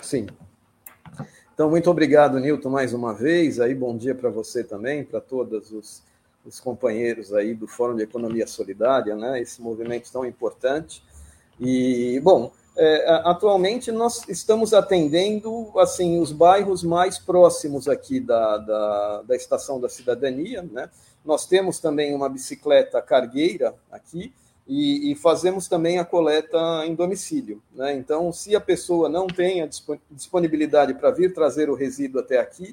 Sim. 0.03 0.27
Então, 1.55 1.71
muito 1.71 1.91
obrigado, 1.91 2.39
Nilton, 2.39 2.69
mais 2.69 2.93
uma 2.93 3.15
vez. 3.15 3.59
Aí, 3.59 3.75
bom 3.75 3.97
dia 3.97 4.15
para 4.15 4.29
você 4.29 4.63
também, 4.63 5.03
para 5.03 5.23
todos 5.23 5.73
os, 5.73 6.03
os, 6.45 6.61
companheiros 6.61 7.33
aí 7.33 7.55
do 7.55 7.67
Fórum 7.67 7.97
de 7.97 8.03
Economia 8.03 8.47
Solidária, 8.47 9.17
né? 9.17 9.41
Esse 9.41 9.63
movimento 9.63 10.13
tão 10.13 10.27
importante. 10.27 11.03
E, 11.61 12.21
bom, 12.23 12.53
é, 12.77 13.23
atualmente 13.25 13.91
nós 13.91 14.29
estamos 14.29 14.75
atendendo 14.75 15.73
assim 15.79 16.21
os 16.21 16.31
bairros 16.31 16.83
mais 16.83 17.19
próximos 17.19 17.89
aqui 17.89 18.21
da, 18.21 18.59
da, 18.59 19.23
da 19.23 19.37
Estação 19.37 19.81
da 19.81 19.89
Cidadania, 19.89 20.63
né? 20.63 20.91
Nós 21.25 21.47
temos 21.47 21.81
também 21.81 22.15
uma 22.15 22.29
bicicleta 22.29 23.03
cargueira 23.03 23.75
aqui, 23.91 24.33
e, 24.69 25.13
e, 25.13 25.15
fazemos 25.15 25.69
também 25.69 25.99
a 25.99 26.05
coleta 26.05 26.59
em 26.85 26.95
domicílio. 26.95 27.63
Né? 27.73 27.95
Então, 27.95 28.33
se 28.33 28.57
a 28.57 28.61
pessoa 28.61 29.09
não 29.09 29.29
tem 29.29 29.63
a 29.63 29.69
disponibilidade 30.11 30.93
para 30.95 31.13
vir 31.13 31.33
trazer 31.33 31.71
o 31.71 31.75
resíduo 31.75 32.21
até 32.21 32.41
aqui, 32.41 32.73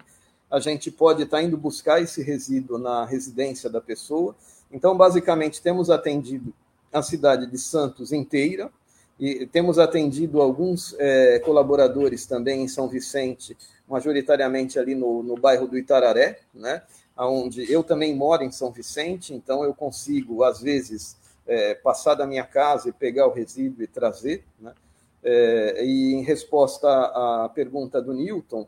a 0.49 0.59
gente 0.59 0.89
pode 0.89 1.21
estar 1.21 1.37
tá 1.37 1.43
indo 1.43 1.55
buscar 1.55 2.01
esse 2.01 2.23
resíduo 2.23 2.79
na 2.79 3.05
residência 3.05 3.69
da 3.69 3.79
pessoa. 3.79 4.35
Então, 4.71 4.97
basicamente, 4.97 5.61
temos 5.61 5.91
atendido 5.91 6.51
a 6.93 7.01
cidade 7.01 7.47
de 7.47 7.57
Santos 7.57 8.11
inteira, 8.11 8.71
e 9.19 9.45
temos 9.45 9.79
atendido 9.79 10.41
alguns 10.41 10.95
é, 10.99 11.39
colaboradores 11.39 12.25
também 12.25 12.63
em 12.63 12.67
São 12.67 12.87
Vicente, 12.87 13.55
majoritariamente 13.87 14.79
ali 14.79 14.95
no, 14.95 15.21
no 15.21 15.35
bairro 15.35 15.67
do 15.67 15.77
Itararé, 15.77 16.39
né? 16.53 16.81
onde 17.17 17.71
eu 17.71 17.83
também 17.83 18.15
moro 18.15 18.43
em 18.43 18.51
São 18.51 18.71
Vicente, 18.71 19.33
então 19.33 19.63
eu 19.63 19.73
consigo, 19.73 20.43
às 20.43 20.61
vezes, 20.61 21.15
é, 21.45 21.75
passar 21.75 22.15
da 22.15 22.25
minha 22.25 22.43
casa 22.43 22.89
e 22.89 22.91
pegar 22.91 23.27
o 23.27 23.33
resíduo 23.33 23.83
e 23.83 23.87
trazer. 23.87 24.43
Né? 24.59 24.73
É, 25.23 25.85
e 25.85 26.13
em 26.15 26.23
resposta 26.23 26.87
à 26.89 27.49
pergunta 27.53 28.01
do 28.01 28.13
Newton, 28.13 28.67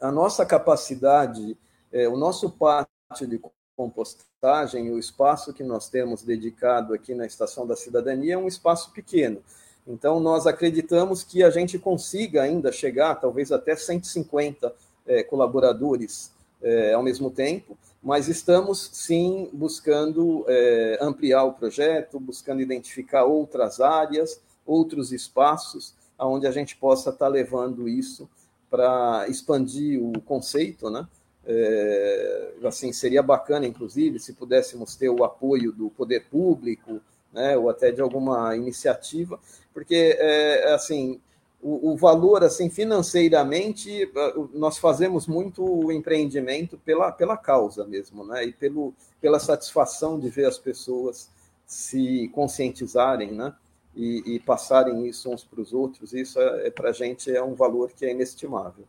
a 0.00 0.10
nossa 0.10 0.44
capacidade, 0.44 1.56
é, 1.92 2.08
o 2.08 2.16
nosso 2.16 2.50
pátio 2.50 3.26
de 3.26 3.40
compostagem, 3.82 4.92
o 4.92 4.98
espaço 4.98 5.52
que 5.52 5.64
nós 5.64 5.88
temos 5.88 6.22
dedicado 6.22 6.94
aqui 6.94 7.14
na 7.14 7.26
Estação 7.26 7.66
da 7.66 7.74
Cidadania 7.74 8.34
é 8.34 8.38
um 8.38 8.46
espaço 8.46 8.92
pequeno. 8.92 9.42
Então, 9.84 10.20
nós 10.20 10.46
acreditamos 10.46 11.24
que 11.24 11.42
a 11.42 11.50
gente 11.50 11.80
consiga 11.80 12.42
ainda 12.42 12.70
chegar, 12.70 13.16
talvez 13.16 13.50
até 13.50 13.74
150 13.74 14.72
é, 15.04 15.24
colaboradores 15.24 16.30
é, 16.62 16.92
ao 16.92 17.02
mesmo 17.02 17.28
tempo, 17.28 17.76
mas 18.00 18.28
estamos 18.28 18.90
sim 18.92 19.50
buscando 19.52 20.44
é, 20.46 20.98
ampliar 21.00 21.42
o 21.42 21.52
projeto, 21.52 22.20
buscando 22.20 22.62
identificar 22.62 23.24
outras 23.24 23.80
áreas, 23.80 24.40
outros 24.64 25.10
espaços, 25.12 25.92
onde 26.16 26.46
a 26.46 26.52
gente 26.52 26.76
possa 26.76 27.10
estar 27.10 27.26
levando 27.26 27.88
isso 27.88 28.30
para 28.70 29.26
expandir 29.28 30.00
o 30.00 30.20
conceito, 30.20 30.88
né? 30.88 31.04
É, 31.44 32.52
assim 32.64 32.92
seria 32.92 33.22
bacana, 33.22 33.66
inclusive, 33.66 34.18
se 34.18 34.32
pudéssemos 34.32 34.94
ter 34.94 35.08
o 35.08 35.24
apoio 35.24 35.72
do 35.72 35.90
poder 35.90 36.26
público, 36.30 37.00
né, 37.32 37.56
ou 37.56 37.68
até 37.68 37.90
de 37.90 38.00
alguma 38.00 38.54
iniciativa, 38.54 39.40
porque 39.72 40.16
é, 40.18 40.72
assim 40.72 41.20
o, 41.62 41.92
o, 41.92 41.96
valor, 41.96 42.42
assim, 42.42 42.68
financeiramente, 42.68 44.10
ah, 44.16 44.34
nós 44.52 44.78
fazemos 44.78 45.28
muito 45.28 45.92
empreendimento 45.92 46.76
pela, 46.78 47.12
pela 47.12 47.36
causa 47.36 47.86
mesmo, 47.86 48.26
né? 48.26 48.44
E 48.44 48.52
pelo, 48.52 48.92
pela 49.20 49.38
satisfação 49.38 50.18
de 50.18 50.28
ver 50.28 50.46
as 50.46 50.58
pessoas 50.58 51.30
se 51.64 52.28
conscientizarem, 52.34 53.30
né? 53.30 53.54
E, 53.94 54.34
e 54.34 54.40
passarem 54.40 55.06
isso 55.06 55.30
uns 55.30 55.44
para 55.44 55.60
os 55.60 55.72
outros, 55.72 56.12
isso 56.12 56.40
é, 56.40 56.66
é 56.66 56.70
para 56.70 56.90
a 56.90 56.92
gente 56.92 57.30
é 57.30 57.42
um 57.42 57.54
valor 57.54 57.92
que 57.92 58.04
é 58.04 58.10
inestimável. 58.10 58.84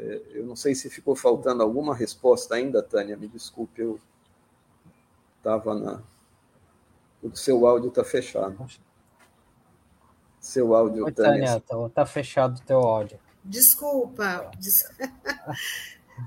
É, 0.00 0.22
eu 0.30 0.46
não 0.46 0.56
sei 0.56 0.74
se 0.74 0.88
ficou 0.88 1.14
faltando 1.14 1.62
alguma 1.62 1.94
resposta 1.94 2.54
ainda, 2.54 2.82
Tânia, 2.82 3.16
me 3.16 3.28
desculpe, 3.28 3.82
eu 3.82 4.00
estava 5.36 5.74
na. 5.74 6.02
O 7.22 7.36
seu 7.36 7.66
áudio 7.66 7.88
está 7.88 8.02
fechado 8.02 8.66
seu 10.40 10.74
áudio, 10.74 11.04
Oi, 11.04 11.12
Tânia. 11.12 11.60
Tá, 11.60 11.76
tá 11.94 12.06
fechado 12.06 12.58
o 12.58 12.62
teu 12.62 12.78
áudio. 12.78 13.18
Desculpa. 13.44 14.50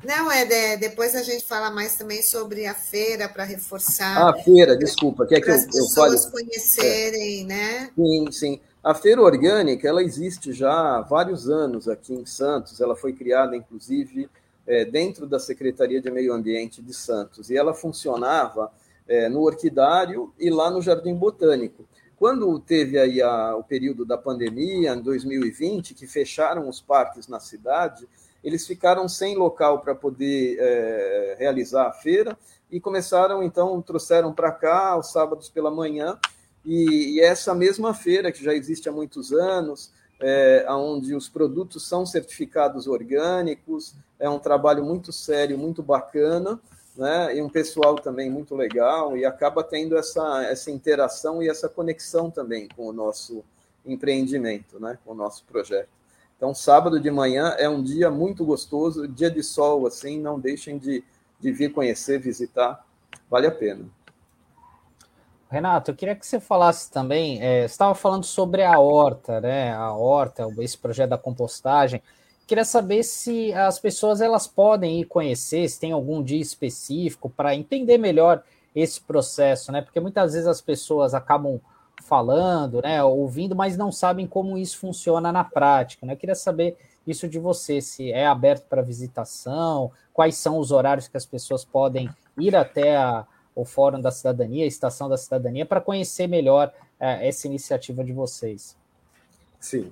Não, 0.03 0.31
é 0.31 0.45
de, 0.45 0.77
depois 0.77 1.15
a 1.15 1.21
gente 1.21 1.45
fala 1.45 1.69
mais 1.69 1.95
também 1.95 2.23
sobre 2.23 2.65
a 2.65 2.73
feira 2.73 3.29
para 3.29 3.43
reforçar. 3.43 4.17
Ah, 4.17 4.29
a 4.31 4.43
feira, 4.43 4.75
desculpa. 4.75 5.25
Quer 5.25 5.39
que 5.39 5.49
eu, 5.49 5.55
as 5.55 5.65
pessoas 5.65 6.25
conhecerem, 6.27 7.43
é. 7.43 7.45
né? 7.45 7.91
Sim, 7.95 8.31
sim. 8.31 8.61
A 8.83 8.93
feira 8.93 9.21
orgânica 9.21 9.87
ela 9.87 10.03
existe 10.03 10.51
já 10.51 10.97
há 10.97 11.01
vários 11.01 11.49
anos 11.49 11.87
aqui 11.87 12.13
em 12.13 12.25
Santos. 12.25 12.81
Ela 12.81 12.97
foi 12.97 13.13
criada, 13.13 13.55
inclusive, 13.55 14.29
é, 14.67 14.83
dentro 14.83 15.25
da 15.25 15.39
Secretaria 15.39 16.01
de 16.01 16.11
Meio 16.11 16.33
Ambiente 16.33 16.81
de 16.81 16.93
Santos. 16.93 17.49
E 17.49 17.55
ela 17.55 17.73
funcionava 17.73 18.69
é, 19.07 19.29
no 19.29 19.41
Orquidário 19.41 20.33
e 20.37 20.49
lá 20.49 20.69
no 20.69 20.81
Jardim 20.81 21.15
Botânico. 21.15 21.85
Quando 22.17 22.59
teve 22.59 22.99
aí 22.99 23.21
a, 23.21 23.55
o 23.55 23.63
período 23.63 24.03
da 24.03 24.17
pandemia, 24.17 24.93
em 24.93 25.01
2020, 25.01 25.93
que 25.93 26.05
fecharam 26.05 26.67
os 26.67 26.81
parques 26.81 27.29
na 27.29 27.39
cidade, 27.39 28.05
eles 28.43 28.67
ficaram 28.67 29.07
sem 29.07 29.37
local 29.37 29.79
para 29.79 29.95
poder 29.95 30.57
é, 30.59 31.35
realizar 31.39 31.87
a 31.87 31.93
feira 31.93 32.37
e 32.69 32.81
começaram, 32.81 33.41
então, 33.41 33.81
trouxeram 33.81 34.33
para 34.33 34.51
cá 34.51 34.89
aos 34.89 35.09
sábados 35.09 35.47
pela 35.47 35.71
manhã, 35.71 36.19
e, 36.65 37.15
e, 37.15 37.21
essa 37.21 37.53
mesma 37.53 37.93
feira, 37.93 38.31
que 38.31 38.43
já 38.43 38.53
existe 38.53 38.87
há 38.87 38.91
muitos 38.91 39.31
anos, 39.33 39.91
é, 40.19 40.65
onde 40.69 41.13
os 41.13 41.27
produtos 41.27 41.87
são 41.87 42.05
certificados 42.05 42.87
orgânicos, 42.87 43.95
é 44.19 44.29
um 44.29 44.39
trabalho 44.39 44.83
muito 44.83 45.11
sério, 45.11 45.57
muito 45.57 45.83
bacana, 45.83 46.59
né? 46.95 47.35
e 47.35 47.41
um 47.41 47.49
pessoal 47.49 47.95
também 47.95 48.29
muito 48.29 48.55
legal, 48.55 49.17
e 49.17 49.25
acaba 49.25 49.63
tendo 49.63 49.97
essa, 49.97 50.43
essa 50.45 50.71
interação 50.71 51.43
e 51.43 51.49
essa 51.49 51.67
conexão 51.67 52.31
também 52.31 52.69
com 52.75 52.87
o 52.87 52.93
nosso 52.93 53.43
empreendimento, 53.85 54.79
né? 54.79 54.97
com 55.03 55.11
o 55.11 55.15
nosso 55.15 55.43
projeto. 55.43 55.89
Então, 56.37 56.53
sábado 56.53 56.99
de 56.99 57.11
manhã 57.11 57.55
é 57.57 57.67
um 57.67 57.81
dia 57.81 58.09
muito 58.09 58.45
gostoso, 58.45 59.07
dia 59.07 59.29
de 59.29 59.43
sol, 59.43 59.85
assim, 59.85 60.19
não 60.19 60.39
deixem 60.39 60.77
de, 60.77 61.03
de 61.39 61.51
vir 61.51 61.71
conhecer, 61.71 62.19
visitar, 62.19 62.85
vale 63.29 63.47
a 63.47 63.51
pena. 63.51 63.85
Renato, 65.53 65.91
eu 65.91 65.95
queria 65.95 66.15
que 66.15 66.25
você 66.25 66.39
falasse 66.39 66.91
também, 66.91 67.39
é, 67.39 67.61
você 67.61 67.73
estava 67.73 67.93
falando 67.93 68.23
sobre 68.23 68.63
a 68.63 68.79
horta, 68.79 69.39
né? 69.39 69.71
A 69.71 69.93
horta, 69.93 70.47
esse 70.59 70.75
projeto 70.75 71.11
da 71.11 71.17
compostagem. 71.17 72.01
Queria 72.47 72.65
saber 72.65 73.03
se 73.03 73.53
as 73.53 73.77
pessoas 73.77 74.19
elas 74.19 74.47
podem 74.47 74.99
ir 74.99 75.05
conhecer, 75.05 75.69
se 75.69 75.79
tem 75.79 75.91
algum 75.91 76.23
dia 76.23 76.41
específico 76.41 77.29
para 77.29 77.55
entender 77.55 77.99
melhor 77.99 78.41
esse 78.75 78.99
processo, 78.99 79.71
né? 79.71 79.83
Porque 79.83 79.99
muitas 79.99 80.33
vezes 80.33 80.47
as 80.47 80.59
pessoas 80.59 81.13
acabam 81.13 81.61
falando, 82.01 82.81
né, 82.81 83.03
ouvindo, 83.03 83.55
mas 83.55 83.77
não 83.77 83.91
sabem 83.91 84.25
como 84.25 84.57
isso 84.57 84.79
funciona 84.79 85.31
na 85.31 85.43
prática, 85.43 86.03
né? 86.03 86.13
Eu 86.13 86.17
queria 86.17 86.35
saber 86.35 86.75
isso 87.05 87.27
de 87.29 87.37
você, 87.37 87.79
se 87.79 88.11
é 88.11 88.25
aberto 88.25 88.65
para 88.67 88.81
visitação, 88.81 89.91
quais 90.11 90.35
são 90.35 90.57
os 90.57 90.71
horários 90.71 91.07
que 91.07 91.15
as 91.15 91.27
pessoas 91.27 91.63
podem 91.63 92.09
ir 92.39 92.55
até 92.55 92.97
a, 92.97 93.25
o 93.55 93.65
Fórum 93.65 94.01
da 94.01 94.11
Cidadania, 94.11 94.65
a 94.65 94.67
Estação 94.67 95.07
da 95.07 95.17
Cidadania, 95.17 95.65
para 95.65 95.81
conhecer 95.81 96.27
melhor 96.27 96.73
é, 96.99 97.27
essa 97.27 97.47
iniciativa 97.47 98.03
de 98.03 98.13
vocês. 98.13 98.75
Sim. 99.59 99.91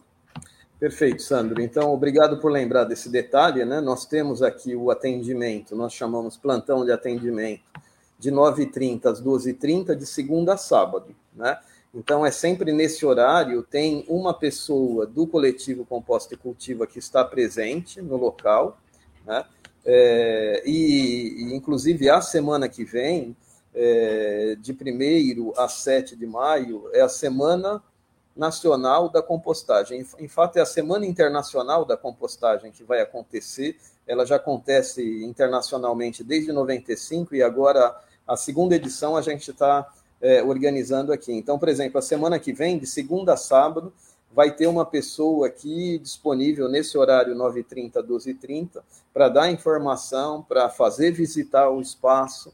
Perfeito, 0.79 1.21
Sandro. 1.21 1.61
Então, 1.61 1.93
obrigado 1.93 2.39
por 2.39 2.51
lembrar 2.51 2.85
desse 2.85 3.07
detalhe, 3.07 3.63
né? 3.63 3.79
Nós 3.79 4.03
temos 4.03 4.41
aqui 4.41 4.75
o 4.75 4.89
atendimento, 4.89 5.75
nós 5.75 5.93
chamamos 5.93 6.37
plantão 6.37 6.83
de 6.83 6.91
atendimento, 6.91 7.61
de 8.17 8.31
9h30 8.31 9.05
às 9.05 9.21
12h30, 9.21 9.95
de 9.95 10.07
segunda 10.07 10.55
a 10.55 10.57
sábado, 10.57 11.15
né? 11.35 11.59
Então, 11.93 12.25
é 12.25 12.31
sempre 12.31 12.71
nesse 12.71 13.05
horário, 13.05 13.61
tem 13.61 14.03
uma 14.07 14.33
pessoa 14.33 15.05
do 15.05 15.27
coletivo 15.27 15.85
Composta 15.85 16.33
e 16.33 16.37
Cultiva 16.37 16.87
que 16.87 16.97
está 16.97 17.23
presente 17.23 18.01
no 18.01 18.15
local, 18.15 18.79
né? 19.23 19.45
É, 19.85 20.63
e, 20.65 21.43
e, 21.43 21.55
inclusive, 21.55 22.09
a 22.09 22.21
semana 22.21 22.67
que 22.67 22.83
vem, 22.83 23.35
é, 23.73 24.55
de 24.59 24.71
1 24.73 25.53
a 25.57 25.67
7 25.67 26.15
de 26.15 26.25
maio, 26.25 26.89
é 26.93 27.01
a 27.01 27.09
Semana 27.09 27.81
Nacional 28.35 29.09
da 29.09 29.21
Compostagem. 29.21 30.05
Em, 30.19 30.27
fato, 30.27 30.57
é 30.57 30.61
a 30.61 30.65
Semana 30.65 31.05
Internacional 31.05 31.85
da 31.85 31.97
Compostagem 31.97 32.71
que 32.71 32.83
vai 32.83 33.01
acontecer. 33.01 33.77
Ela 34.07 34.25
já 34.25 34.37
acontece 34.37 35.23
internacionalmente 35.23 36.23
desde 36.23 36.51
95 36.51 37.35
e 37.35 37.43
agora 37.43 37.95
a 38.27 38.37
segunda 38.37 38.75
edição 38.75 39.15
a 39.15 39.21
gente 39.21 39.51
está 39.51 39.91
é, 40.21 40.41
organizando 40.43 41.11
aqui. 41.11 41.33
Então, 41.33 41.59
por 41.59 41.67
exemplo, 41.67 41.97
a 41.97 42.01
semana 42.01 42.39
que 42.39 42.53
vem, 42.53 42.77
de 42.77 42.87
segunda 42.87 43.33
a 43.33 43.37
sábado, 43.37 43.93
vai 44.33 44.51
ter 44.55 44.67
uma 44.67 44.85
pessoa 44.85 45.47
aqui 45.47 45.99
disponível 45.99 46.69
nesse 46.69 46.97
horário 46.97 47.35
9h30, 47.35 47.95
12h30, 47.95 48.81
para 49.13 49.27
dar 49.27 49.51
informação, 49.51 50.41
para 50.41 50.69
fazer 50.69 51.11
visitar 51.11 51.69
o 51.69 51.81
espaço, 51.81 52.53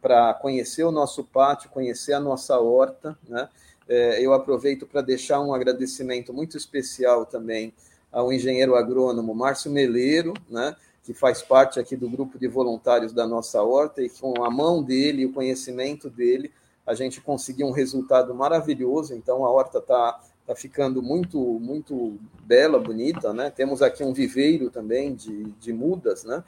para 0.00 0.34
conhecer 0.34 0.84
o 0.84 0.92
nosso 0.92 1.24
pátio, 1.24 1.70
conhecer 1.70 2.12
a 2.12 2.20
nossa 2.20 2.58
horta. 2.58 3.18
Né? 3.28 3.48
É, 3.88 4.24
eu 4.24 4.32
aproveito 4.32 4.86
para 4.86 5.00
deixar 5.00 5.40
um 5.40 5.52
agradecimento 5.52 6.32
muito 6.32 6.56
especial 6.56 7.26
também 7.26 7.72
ao 8.10 8.32
engenheiro 8.32 8.74
agrônomo 8.74 9.34
Márcio 9.34 9.70
Meleiro, 9.70 10.34
né? 10.48 10.74
que 11.04 11.14
faz 11.14 11.40
parte 11.42 11.80
aqui 11.80 11.96
do 11.96 12.08
grupo 12.08 12.38
de 12.38 12.46
voluntários 12.46 13.14
da 13.14 13.26
nossa 13.26 13.62
horta, 13.62 14.02
e 14.02 14.10
com 14.10 14.44
a 14.44 14.50
mão 14.50 14.82
dele 14.82 15.22
e 15.22 15.26
o 15.26 15.32
conhecimento 15.32 16.10
dele, 16.10 16.52
a 16.86 16.94
gente 16.94 17.20
conseguiu 17.20 17.66
um 17.66 17.70
resultado 17.70 18.34
maravilhoso, 18.34 19.14
então 19.14 19.44
a 19.44 19.50
horta 19.50 19.78
está 19.78 20.20
tá 20.46 20.54
ficando 20.54 21.02
muito 21.02 21.38
muito 21.38 22.18
bela, 22.42 22.78
bonita, 22.78 23.32
né? 23.32 23.50
Temos 23.50 23.82
aqui 23.82 24.02
um 24.02 24.12
viveiro 24.12 24.70
também 24.70 25.14
de, 25.14 25.44
de 25.44 25.72
mudas, 25.72 26.24
né? 26.24 26.42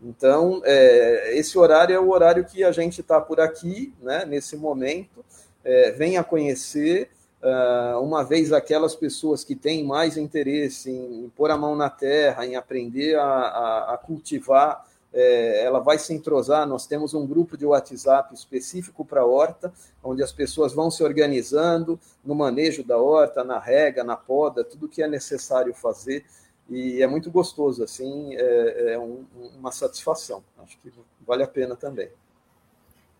Então, 0.00 0.62
é, 0.64 1.36
esse 1.36 1.58
horário 1.58 1.94
é 1.94 1.98
o 1.98 2.10
horário 2.10 2.44
que 2.44 2.62
a 2.62 2.70
gente 2.70 3.00
está 3.00 3.20
por 3.20 3.40
aqui, 3.40 3.92
né? 4.00 4.24
Nesse 4.24 4.56
momento, 4.56 5.24
é, 5.64 5.90
venha 5.90 6.22
conhecer, 6.22 7.10
uh, 7.42 8.00
uma 8.00 8.22
vez 8.22 8.52
aquelas 8.52 8.94
pessoas 8.94 9.42
que 9.42 9.56
têm 9.56 9.84
mais 9.84 10.16
interesse 10.16 10.90
em, 10.90 11.30
pôr 11.36 11.50
a 11.50 11.56
mão 11.56 11.74
na 11.74 11.90
terra, 11.90 12.46
em 12.46 12.54
aprender 12.54 13.18
a, 13.18 13.24
a, 13.24 13.94
a 13.94 13.98
cultivar 13.98 14.86
é, 15.12 15.64
ela 15.64 15.80
vai 15.80 15.98
se 15.98 16.12
entrosar. 16.12 16.66
Nós 16.66 16.86
temos 16.86 17.14
um 17.14 17.26
grupo 17.26 17.56
de 17.56 17.66
WhatsApp 17.66 18.34
específico 18.34 19.04
para 19.04 19.22
a 19.22 19.26
horta, 19.26 19.72
onde 20.02 20.22
as 20.22 20.32
pessoas 20.32 20.72
vão 20.72 20.90
se 20.90 21.02
organizando 21.02 21.98
no 22.24 22.34
manejo 22.34 22.84
da 22.84 22.98
horta, 22.98 23.42
na 23.42 23.58
rega, 23.58 24.04
na 24.04 24.16
poda, 24.16 24.64
tudo 24.64 24.88
que 24.88 25.02
é 25.02 25.08
necessário 25.08 25.74
fazer. 25.74 26.24
E 26.68 27.02
é 27.02 27.06
muito 27.06 27.30
gostoso, 27.30 27.82
assim, 27.82 28.34
é, 28.34 28.92
é 28.92 28.98
um, 28.98 29.24
uma 29.56 29.72
satisfação. 29.72 30.44
Acho 30.58 30.76
que 30.78 30.92
vale 31.26 31.42
a 31.42 31.48
pena 31.48 31.74
também. 31.74 32.10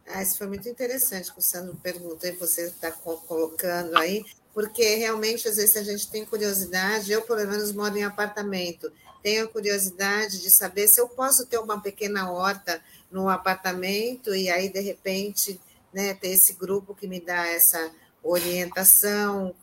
Ah, 0.06 0.22
isso 0.22 0.38
foi 0.38 0.46
muito 0.46 0.68
interessante 0.68 1.30
o 1.36 1.40
Sandro 1.40 1.76
perguntou 1.82 2.28
e 2.28 2.32
você 2.32 2.66
está 2.66 2.90
colocando 2.90 3.96
aí, 3.96 4.24
porque 4.54 4.96
realmente, 4.96 5.46
às 5.46 5.56
vezes, 5.56 5.76
a 5.76 5.82
gente 5.82 6.10
tem 6.10 6.24
curiosidade, 6.24 7.12
eu, 7.12 7.22
pelo 7.22 7.46
menos, 7.46 7.72
moro 7.72 7.96
em 7.96 8.04
apartamento, 8.04 8.90
tenho 9.22 9.48
curiosidade 9.48 10.40
de 10.40 10.50
saber 10.50 10.88
se 10.88 11.00
eu 11.00 11.08
posso 11.08 11.46
ter 11.46 11.58
uma 11.58 11.80
pequena 11.80 12.30
horta 12.30 12.80
no 13.10 13.28
apartamento 13.28 14.34
e 14.34 14.48
aí, 14.48 14.70
de 14.70 14.80
repente, 14.80 15.60
né, 15.92 16.14
ter 16.14 16.28
esse 16.28 16.54
grupo 16.54 16.94
que 16.94 17.06
me 17.06 17.20
dá 17.20 17.46
essa 17.46 17.90
orientação, 18.22 19.54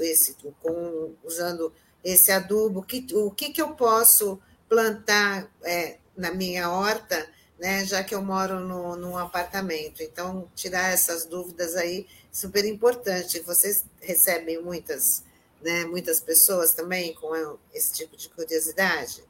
esse, 0.00 0.36
com, 0.60 1.12
usando 1.24 1.72
esse 2.04 2.32
adubo, 2.32 2.82
que, 2.82 3.06
o 3.14 3.30
que, 3.30 3.50
que 3.50 3.62
eu 3.62 3.74
posso 3.74 4.40
plantar 4.68 5.48
é, 5.62 5.98
na 6.16 6.32
minha 6.32 6.70
horta, 6.70 7.26
né, 7.58 7.84
já 7.84 8.02
que 8.02 8.14
eu 8.14 8.22
moro 8.22 8.60
no, 8.60 8.96
num 8.96 9.16
apartamento. 9.16 10.02
Então, 10.02 10.48
tirar 10.54 10.92
essas 10.92 11.24
dúvidas 11.24 11.76
aí, 11.76 12.06
super 12.32 12.64
importante. 12.64 13.40
Vocês 13.40 13.84
recebem 14.00 14.60
muitas 14.62 15.22
né, 15.62 15.84
muitas 15.84 16.20
pessoas 16.20 16.74
também 16.74 17.14
com 17.14 17.30
esse 17.72 17.92
tipo 17.92 18.16
de 18.16 18.28
curiosidade? 18.28 19.22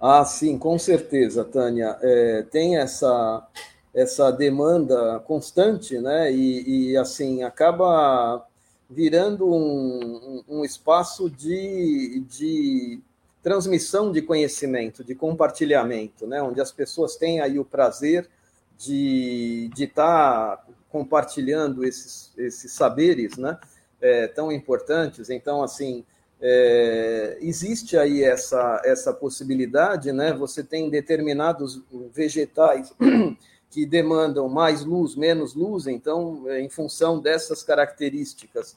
Ah, 0.00 0.24
sim, 0.24 0.58
com 0.58 0.78
certeza, 0.78 1.44
Tânia. 1.44 1.96
É, 2.02 2.42
tem 2.50 2.78
essa, 2.78 3.46
essa 3.94 4.30
demanda 4.30 5.20
constante, 5.20 5.98
né? 5.98 6.32
E, 6.32 6.90
e 6.90 6.96
assim, 6.96 7.42
acaba 7.42 8.44
virando 8.90 9.48
um, 9.48 10.42
um, 10.48 10.64
espaço 10.64 11.30
de, 11.30 12.24
de 12.28 13.00
transmissão 13.42 14.10
de 14.10 14.20
conhecimento, 14.20 15.04
de 15.04 15.14
compartilhamento, 15.14 16.26
né? 16.26 16.42
Onde 16.42 16.60
as 16.60 16.72
pessoas 16.72 17.16
têm 17.16 17.40
aí 17.40 17.58
o 17.58 17.64
prazer 17.64 18.28
de 18.76 19.70
estar 19.78 20.56
tá 20.56 20.66
compartilhando 20.88 21.84
esses, 21.84 22.32
esses 22.36 22.72
saberes, 22.72 23.36
né? 23.36 23.58
é, 24.00 24.26
tão 24.26 24.50
importantes. 24.50 25.30
Então, 25.30 25.62
assim, 25.62 26.04
é, 26.40 27.36
existe 27.40 27.96
aí 27.98 28.24
essa, 28.24 28.80
essa 28.84 29.12
possibilidade, 29.12 30.12
né? 30.12 30.32
Você 30.32 30.64
tem 30.64 30.88
determinados 30.88 31.82
vegetais 32.12 32.92
que 33.70 33.86
demandam 33.86 34.48
mais 34.48 34.84
luz, 34.84 35.14
menos 35.14 35.54
luz, 35.54 35.86
então, 35.86 36.44
em 36.58 36.68
função 36.68 37.20
dessas 37.20 37.62
características, 37.62 38.76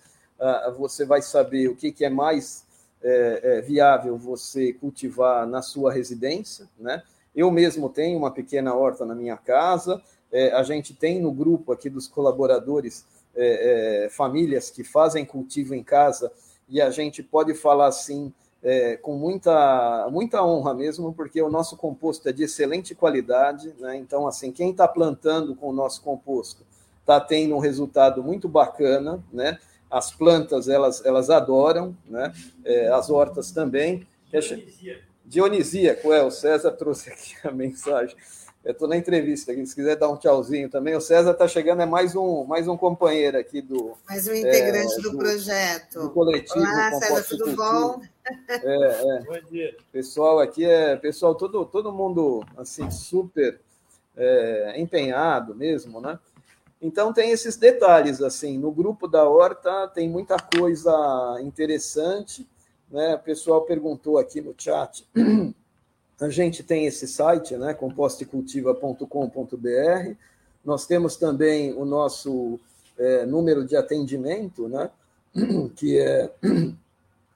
você 0.77 1.03
vai 1.03 1.21
saber 1.21 1.67
o 1.67 1.75
que, 1.75 2.05
é 2.05 2.09
mais 2.09 2.63
é, 3.01 3.39
é, 3.43 3.61
viável 3.61 4.17
você 4.17 4.71
cultivar 4.73 5.47
na 5.47 5.61
sua 5.61 5.91
residência, 5.91 6.69
né? 6.79 7.01
Eu 7.35 7.49
mesmo 7.49 7.89
tenho 7.89 8.17
uma 8.17 8.31
pequena 8.31 8.75
horta 8.75 9.05
na 9.05 9.15
minha 9.15 9.35
casa, 9.35 10.01
é, 10.31 10.51
a 10.51 10.63
gente 10.63 10.93
tem 10.93 11.21
no 11.21 11.31
grupo 11.31 11.71
aqui 11.71 11.89
dos 11.89 12.07
colaboradores 12.07 13.05
é, 13.35 14.05
é, 14.05 14.09
famílias 14.09 14.69
que 14.69 14.83
fazem 14.83 15.25
cultivo 15.25 15.73
em 15.73 15.83
casa 15.83 16.31
e 16.69 16.81
a 16.81 16.89
gente 16.89 17.21
pode 17.21 17.53
falar 17.53 17.87
assim 17.87 18.31
é, 18.63 18.95
com 18.95 19.15
muita, 19.15 20.07
muita 20.09 20.43
honra 20.43 20.73
mesmo, 20.73 21.13
porque 21.13 21.41
o 21.41 21.49
nosso 21.49 21.75
composto 21.75 22.29
é 22.29 22.31
de 22.31 22.43
excelente 22.43 22.95
qualidade, 22.95 23.73
né? 23.77 23.97
então 23.97 24.25
assim 24.25 24.51
quem 24.51 24.71
está 24.71 24.87
plantando 24.87 25.53
com 25.53 25.69
o 25.69 25.73
nosso 25.73 26.01
composto 26.01 26.65
está 27.01 27.19
tendo 27.19 27.55
um 27.55 27.59
resultado 27.59 28.23
muito 28.23 28.47
bacana, 28.47 29.21
né? 29.31 29.59
As 29.91 30.09
plantas 30.09 30.69
elas 30.69 31.05
elas 31.05 31.29
adoram, 31.29 31.95
né? 32.07 32.33
É, 32.63 32.87
as 32.87 33.09
hortas 33.09 33.51
também. 33.51 34.07
Dionisíaco. 34.31 35.01
Dionisíaco, 35.25 36.13
é, 36.13 36.23
o 36.23 36.31
César 36.31 36.71
trouxe 36.71 37.09
aqui 37.11 37.35
a 37.43 37.51
mensagem. 37.51 38.15
Eu 38.63 38.71
estou 38.71 38.87
na 38.87 38.95
entrevista 38.95 39.51
aqui, 39.51 39.65
se 39.65 39.75
quiser 39.75 39.97
dar 39.97 40.09
um 40.09 40.15
tchauzinho 40.15 40.69
também. 40.69 40.95
O 40.95 41.01
César 41.01 41.31
está 41.31 41.45
chegando, 41.49 41.81
é 41.81 41.85
mais 41.85 42.15
um, 42.15 42.45
mais 42.45 42.65
um 42.65 42.77
companheiro 42.77 43.37
aqui 43.37 43.61
do. 43.61 43.97
Mais 44.07 44.25
um 44.25 44.33
integrante 44.33 44.93
é, 44.93 45.01
do, 45.01 45.11
do, 45.11 45.17
projeto. 45.17 45.99
Do 45.99 46.09
coletivo. 46.11 46.59
Olá, 46.59 46.91
César, 46.93 47.25
tudo 47.27 47.55
bom? 47.57 48.01
É, 48.47 49.17
é. 49.17 49.21
Bom 49.21 49.49
dia. 49.49 49.75
Pessoal 49.91 50.39
aqui 50.39 50.65
é 50.65 50.95
pessoal, 50.95 51.35
todo, 51.35 51.65
todo 51.65 51.91
mundo 51.91 52.43
assim, 52.57 52.89
super 52.89 53.59
é, 54.15 54.79
empenhado 54.79 55.55
mesmo, 55.55 55.99
né? 55.99 56.19
Então 56.81 57.13
tem 57.13 57.31
esses 57.31 57.55
detalhes 57.55 58.21
assim. 58.21 58.57
No 58.57 58.71
grupo 58.71 59.07
da 59.07 59.27
Horta 59.27 59.87
tem 59.87 60.09
muita 60.09 60.37
coisa 60.37 61.39
interessante. 61.41 62.47
Né? 62.91 63.15
O 63.15 63.19
pessoal 63.19 63.61
perguntou 63.61 64.17
aqui 64.17 64.41
no 64.41 64.53
chat. 64.57 65.07
A 66.19 66.29
gente 66.29 66.61
tem 66.61 66.85
esse 66.85 67.07
site, 67.07 67.57
né, 67.57 67.73
compostecultiva.com.br. 67.73 70.15
Nós 70.63 70.85
temos 70.85 71.17
também 71.17 71.73
o 71.73 71.83
nosso 71.83 72.59
é, 72.97 73.25
número 73.25 73.65
de 73.65 73.75
atendimento, 73.75 74.69
né? 74.69 74.89
que 75.75 75.97
é, 75.97 76.31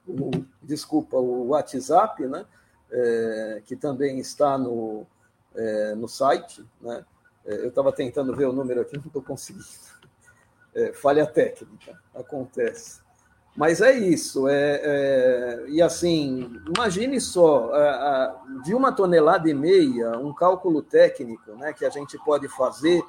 o, 0.08 0.30
desculpa, 0.62 1.16
o 1.16 1.48
WhatsApp, 1.48 2.26
né? 2.26 2.46
É, 2.90 3.62
que 3.66 3.76
também 3.76 4.18
está 4.18 4.56
no, 4.56 5.06
é, 5.54 5.94
no 5.94 6.08
site. 6.08 6.64
Né? 6.80 7.04
É, 7.44 7.54
eu 7.56 7.68
estava 7.68 7.92
tentando 7.92 8.34
ver 8.34 8.46
o 8.46 8.52
número 8.52 8.80
aqui, 8.80 8.96
não 8.96 9.04
estou 9.04 9.22
conseguindo. 9.22 9.66
É, 10.74 10.92
falha 10.92 11.26
técnica, 11.26 12.00
acontece. 12.14 13.00
Mas 13.54 13.80
é 13.80 13.92
isso. 13.92 14.48
É, 14.48 14.80
é, 14.82 15.64
e 15.68 15.82
assim, 15.82 16.50
imagine 16.74 17.20
só, 17.20 17.70
de 18.64 18.72
uma 18.74 18.92
tonelada 18.92 19.50
e 19.50 19.54
meia, 19.54 20.16
um 20.18 20.32
cálculo 20.32 20.80
técnico 20.80 21.52
né, 21.56 21.72
que 21.72 21.84
a 21.84 21.90
gente 21.90 22.16
pode 22.24 22.48
fazer 22.48 23.02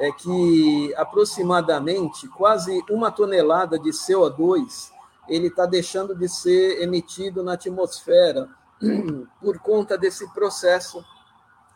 é 0.00 0.10
que 0.10 0.94
aproximadamente 0.96 2.26
quase 2.28 2.82
uma 2.90 3.10
tonelada 3.10 3.78
de 3.78 3.90
CO2 3.90 4.90
ele 5.28 5.48
está 5.48 5.66
deixando 5.66 6.14
de 6.14 6.28
ser 6.28 6.82
emitido 6.82 7.42
na 7.42 7.54
atmosfera 7.54 8.48
por 9.40 9.58
conta 9.60 9.96
desse 9.96 10.26
processo 10.32 11.04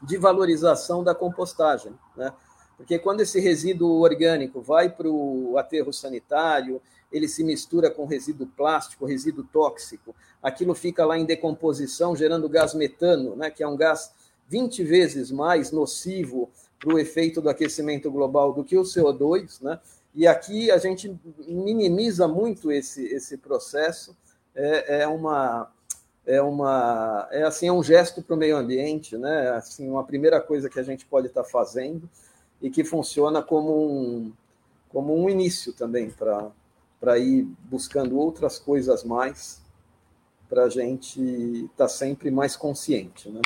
de 0.02 0.16
valorização 0.16 1.02
da 1.02 1.14
compostagem. 1.14 1.92
Né? 2.16 2.32
Porque 2.76 2.98
quando 2.98 3.20
esse 3.20 3.40
resíduo 3.40 4.00
orgânico 4.00 4.60
vai 4.60 4.88
para 4.88 5.08
o 5.08 5.56
aterro 5.56 5.92
sanitário, 5.92 6.80
ele 7.12 7.28
se 7.28 7.44
mistura 7.44 7.90
com 7.90 8.04
resíduo 8.06 8.46
plástico, 8.46 9.06
resíduo 9.06 9.44
tóxico, 9.52 10.14
aquilo 10.42 10.74
fica 10.74 11.04
lá 11.06 11.16
em 11.16 11.24
decomposição, 11.24 12.16
gerando 12.16 12.48
gás 12.48 12.74
metano, 12.74 13.36
né, 13.36 13.50
que 13.50 13.62
é 13.62 13.68
um 13.68 13.76
gás 13.76 14.12
20 14.48 14.82
vezes 14.82 15.30
mais 15.30 15.70
nocivo 15.70 16.50
para 16.78 16.94
o 16.94 16.98
efeito 16.98 17.40
do 17.40 17.48
aquecimento 17.48 18.10
global 18.10 18.52
do 18.52 18.64
que 18.64 18.76
o 18.76 18.82
CO2, 18.82 19.62
né? 19.62 19.80
E 20.14 20.26
aqui 20.26 20.70
a 20.70 20.78
gente 20.78 21.14
minimiza 21.46 22.28
muito 22.28 22.70
esse, 22.70 23.04
esse 23.06 23.36
processo. 23.36 24.16
É, 24.54 25.02
é 25.02 25.08
uma 25.08 25.70
é 26.26 26.40
uma 26.40 27.28
é 27.30 27.42
assim 27.42 27.68
é 27.68 27.72
um 27.72 27.82
gesto 27.82 28.22
para 28.22 28.34
o 28.34 28.38
meio 28.38 28.56
ambiente, 28.56 29.18
né? 29.18 29.50
Assim 29.50 29.90
uma 29.90 30.04
primeira 30.04 30.40
coisa 30.40 30.70
que 30.70 30.78
a 30.78 30.82
gente 30.82 31.04
pode 31.04 31.26
estar 31.26 31.42
tá 31.42 31.48
fazendo 31.48 32.08
e 32.62 32.70
que 32.70 32.84
funciona 32.84 33.42
como 33.42 33.76
um 33.76 34.32
como 34.88 35.14
um 35.14 35.28
início 35.28 35.72
também 35.72 36.10
para 36.10 36.50
para 37.00 37.18
ir 37.18 37.42
buscando 37.64 38.16
outras 38.16 38.58
coisas 38.58 39.04
mais 39.04 39.60
para 40.48 40.64
a 40.64 40.68
gente 40.68 41.20
estar 41.20 41.84
tá 41.84 41.88
sempre 41.88 42.30
mais 42.30 42.56
consciente, 42.56 43.28
né? 43.28 43.42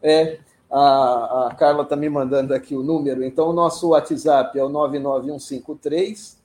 É, 0.00 0.38
a, 0.70 1.48
a 1.48 1.54
Carla 1.54 1.82
está 1.82 1.96
me 1.96 2.08
mandando 2.08 2.54
aqui 2.54 2.74
o 2.74 2.82
número, 2.82 3.24
então 3.24 3.48
o 3.48 3.52
nosso 3.52 3.88
WhatsApp 3.88 4.58
é 4.58 4.64
o 4.64 4.68
99153 4.68 6.36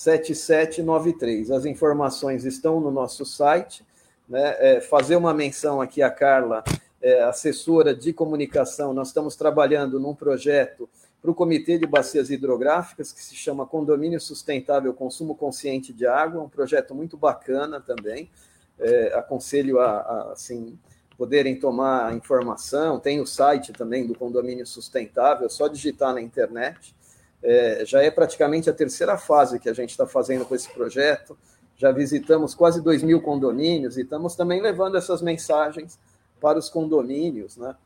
7793. 0.00 1.50
As 1.50 1.66
informações 1.66 2.46
estão 2.46 2.80
no 2.80 2.90
nosso 2.90 3.26
site. 3.26 3.84
Né? 4.26 4.56
É, 4.58 4.80
fazer 4.80 5.16
uma 5.16 5.34
menção 5.34 5.80
aqui 5.80 6.02
a 6.02 6.10
Carla, 6.10 6.64
é, 7.02 7.22
assessora 7.24 7.94
de 7.94 8.12
comunicação, 8.12 8.94
nós 8.94 9.08
estamos 9.08 9.36
trabalhando 9.36 9.98
num 9.98 10.14
projeto 10.14 10.88
para 11.20 11.30
o 11.30 11.34
Comitê 11.34 11.76
de 11.76 11.86
Bacias 11.86 12.30
Hidrográficas, 12.30 13.12
que 13.12 13.22
se 13.22 13.34
chama 13.34 13.66
Condomínio 13.66 14.20
Sustentável 14.20 14.94
Consumo 14.94 15.34
Consciente 15.34 15.92
de 15.92 16.06
Água, 16.06 16.42
um 16.42 16.48
projeto 16.48 16.94
muito 16.94 17.18
bacana 17.18 17.78
também. 17.78 18.30
É, 18.78 19.12
aconselho 19.14 19.80
a, 19.80 19.90
a 19.98 20.32
assim, 20.32 20.78
poderem 21.20 21.54
tomar 21.54 22.16
informação. 22.16 22.98
Tem 22.98 23.20
o 23.20 23.26
site 23.26 23.74
também 23.74 24.06
do 24.06 24.14
Condomínio 24.14 24.66
Sustentável, 24.66 25.44
é 25.44 25.50
só 25.50 25.68
digitar 25.68 26.14
na 26.14 26.20
internet. 26.22 26.96
É, 27.42 27.84
já 27.84 28.02
é 28.02 28.10
praticamente 28.10 28.70
a 28.70 28.72
terceira 28.72 29.18
fase 29.18 29.60
que 29.60 29.68
a 29.68 29.74
gente 29.74 29.90
está 29.90 30.06
fazendo 30.06 30.46
com 30.46 30.54
esse 30.54 30.70
projeto. 30.70 31.36
Já 31.76 31.92
visitamos 31.92 32.54
quase 32.54 32.80
2 32.80 33.02
mil 33.02 33.20
condomínios 33.20 33.98
e 33.98 34.00
estamos 34.00 34.34
também 34.34 34.62
levando 34.62 34.96
essas 34.96 35.20
mensagens 35.20 35.98
para 36.40 36.58
os 36.58 36.70
condomínios, 36.70 37.58
né? 37.58 37.76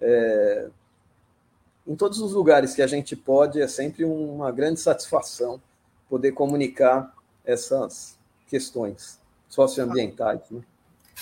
É, 0.00 0.68
em 1.86 1.94
todos 1.94 2.18
os 2.18 2.32
lugares 2.32 2.74
que 2.74 2.82
a 2.82 2.88
gente 2.88 3.14
pode, 3.14 3.62
é 3.62 3.68
sempre 3.68 4.04
uma 4.04 4.50
grande 4.50 4.80
satisfação 4.80 5.62
poder 6.08 6.32
comunicar 6.32 7.14
essas 7.44 8.18
questões 8.48 9.20
socioambientais. 9.48 10.40
Né? 10.50 10.60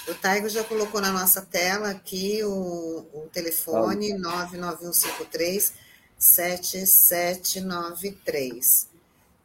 O 0.06 0.14
Taigo 0.14 0.48
já 0.48 0.62
colocou 0.64 1.00
na 1.00 1.12
nossa 1.12 1.42
tela 1.42 1.90
aqui 1.90 2.42
o, 2.44 3.04
o 3.12 3.28
telefone 3.32 4.12
ah, 4.12 4.18
99153 4.18 5.72
7793. 6.18 8.88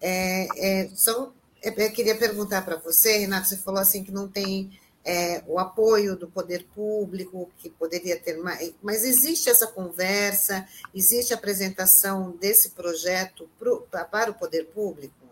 É, 0.02 0.48
é, 0.58 0.89
só 0.94 1.32
é, 1.62 1.70
eu 1.70 1.92
queria 1.92 2.18
perguntar 2.18 2.63
para 2.63 2.76
você, 2.76 3.20
Renato, 3.20 3.48
você 3.48 3.56
falou 3.58 3.80
assim 3.80 4.04
que 4.04 4.12
não 4.12 4.28
tem 4.28 4.78
é, 5.06 5.44
o 5.48 5.60
apoio 5.60 6.16
do 6.16 6.28
poder 6.28 6.66
público, 6.76 7.52
que 7.58 7.70
poderia 7.70 8.20
ter 8.20 8.38
mais. 8.38 8.74
Mas 8.82 9.04
existe 9.04 9.50
essa 9.50 9.68
conversa, 9.68 10.68
existe 10.94 11.34
a 11.34 11.38
apresentação 11.38 12.32
desse 12.32 12.72
projeto 12.72 13.50
pro, 13.58 13.88
para 14.12 14.32
o 14.32 14.34
poder 14.34 14.66
público? 14.68 15.22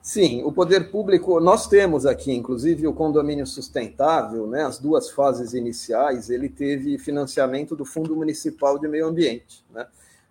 Sim, 0.00 0.42
o 0.42 0.52
poder 0.52 0.90
público, 0.90 1.38
nós 1.40 1.66
temos 1.66 2.06
aqui, 2.06 2.32
inclusive, 2.32 2.86
o 2.86 2.94
condomínio 2.94 3.46
sustentável, 3.46 4.46
né, 4.46 4.64
as 4.64 4.78
duas 4.78 5.10
fases 5.10 5.52
iniciais, 5.52 6.30
ele 6.30 6.48
teve 6.48 6.96
financiamento 6.98 7.76
do 7.76 7.84
Fundo 7.84 8.16
Municipal 8.16 8.78
de 8.78 8.88
Meio 8.88 9.06
Ambiente. 9.06 9.64
Né? 9.70 9.86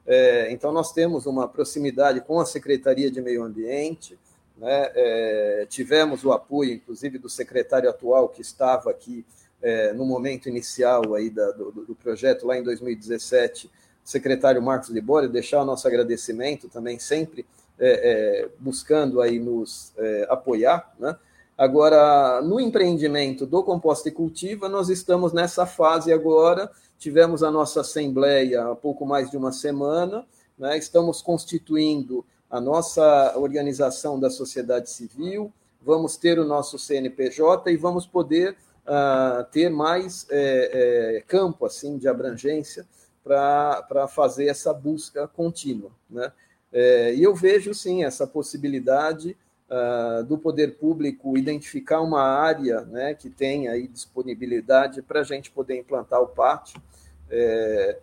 É, 0.06 0.52
então, 0.52 0.72
nós 0.72 0.94
temos 0.94 1.26
uma 1.26 1.48
proximidade 1.48 2.22
com 2.22 2.40
a 2.40 2.46
Secretaria 2.46 3.12
de 3.12 3.22
Meio 3.22 3.44
Ambiente, 3.44 4.18
né? 4.58 4.92
É, 4.96 5.68
tivemos 5.70 6.24
o 6.24 6.32
apoio, 6.32 6.74
inclusive, 6.74 7.18
do 7.20 7.30
secretário 7.30 7.90
atual 7.90 8.28
que 8.30 8.42
estava 8.42 8.90
aqui 8.90 9.24
é, 9.62 9.94
no 9.94 10.06
momento 10.06 10.50
inicial 10.50 11.14
aí 11.14 11.30
da, 11.30 11.52
do, 11.52 11.72
do, 11.72 11.96
projeto, 11.96 12.46
lá 12.46 12.58
em 12.58 12.64
2017, 12.64 13.68
o 13.68 13.70
secretário 14.04 14.62
Marcos 14.62 14.90
Libório, 14.90 15.30
deixar 15.30 15.62
o 15.62 15.66
nosso 15.66 15.88
agradecimento 15.88 16.68
também, 16.70 16.98
sempre 16.98 17.46
é, 17.80 18.44
é 18.44 18.50
buscando 18.60 19.22
aí 19.22 19.40
nos 19.40 19.94
é, 19.98 20.28
apoiar. 20.30 20.94
Né? 21.00 21.16
Agora, 21.58 22.42
no 22.42 22.60
empreendimento 22.60 23.46
do 23.46 23.64
Composta 23.64 24.10
e 24.10 24.12
Cultiva, 24.12 24.70
nós 24.70 24.90
estamos 24.90 25.34
nessa 25.34 25.66
fase 25.66 26.14
agora, 26.14 26.70
tivemos 27.00 27.42
a 27.42 27.50
nossa 27.50 27.82
assembleia 27.82 28.68
há 28.68 28.76
pouco 28.76 29.06
mais 29.06 29.32
de 29.32 29.38
uma 29.38 29.52
semana, 29.52 30.26
né? 30.58 30.78
estamos 30.78 31.22
constituindo 31.22 32.24
a 32.50 32.62
nossa 32.62 33.34
organização 33.38 34.20
da 34.20 34.30
sociedade 34.30 34.90
civil, 34.90 35.52
vamos 35.82 36.18
ter 36.18 36.40
o 36.40 36.46
nosso 36.46 36.78
CNPJ 36.78 37.72
e 37.72 37.78
vamos 37.78 38.06
poder 38.06 38.56
uh, 38.86 39.44
ter 39.52 39.70
mais 39.70 40.26
é, 40.30 41.18
é, 41.18 41.22
campo 41.28 41.66
assim 41.66 41.98
de 41.98 42.08
abrangência 42.08 42.86
para 43.24 44.08
fazer 44.08 44.48
essa 44.48 44.74
busca 44.74 45.28
contínua. 45.28 45.92
Né? 46.10 46.32
É, 46.72 47.14
e 47.16 47.24
eu 47.24 47.34
vejo 47.34 47.74
sim 47.74 48.04
essa 48.04 48.28
possibilidade 48.28 49.38
uh, 49.70 50.24
do 50.24 50.38
poder 50.38 50.78
público 50.78 51.38
identificar 51.38 52.02
uma 52.02 52.22
área 52.22 52.82
né, 52.82 53.14
que 53.14 53.30
tem 53.30 53.68
aí 53.68 53.88
disponibilidade 53.88 55.02
para 55.02 55.22
a 55.22 55.24
gente 55.24 55.52
poder 55.52 55.78
implantar 55.78 56.22
o 56.22 56.28
pátio, 56.28 56.82
é, 57.30 58.00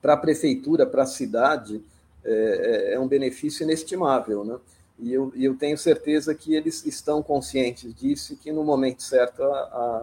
para 0.00 0.14
a 0.14 0.16
prefeitura, 0.16 0.86
para 0.86 1.02
a 1.02 1.06
cidade, 1.06 1.82
é, 2.24 2.90
é, 2.90 2.94
é 2.94 3.00
um 3.00 3.08
benefício 3.08 3.64
inestimável, 3.64 4.44
né? 4.44 4.58
E 4.98 5.12
eu, 5.12 5.32
eu, 5.36 5.54
tenho 5.54 5.78
certeza 5.78 6.34
que 6.34 6.56
eles 6.56 6.84
estão 6.84 7.22
conscientes 7.22 7.94
disso 7.94 8.32
e 8.32 8.36
que 8.36 8.50
no 8.50 8.64
momento 8.64 9.00
certo 9.00 9.44
a, 9.44 9.46
a, 9.46 10.02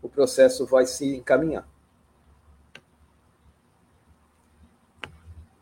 o 0.00 0.08
processo 0.08 0.64
vai 0.64 0.86
se 0.86 1.16
encaminhar. 1.16 1.68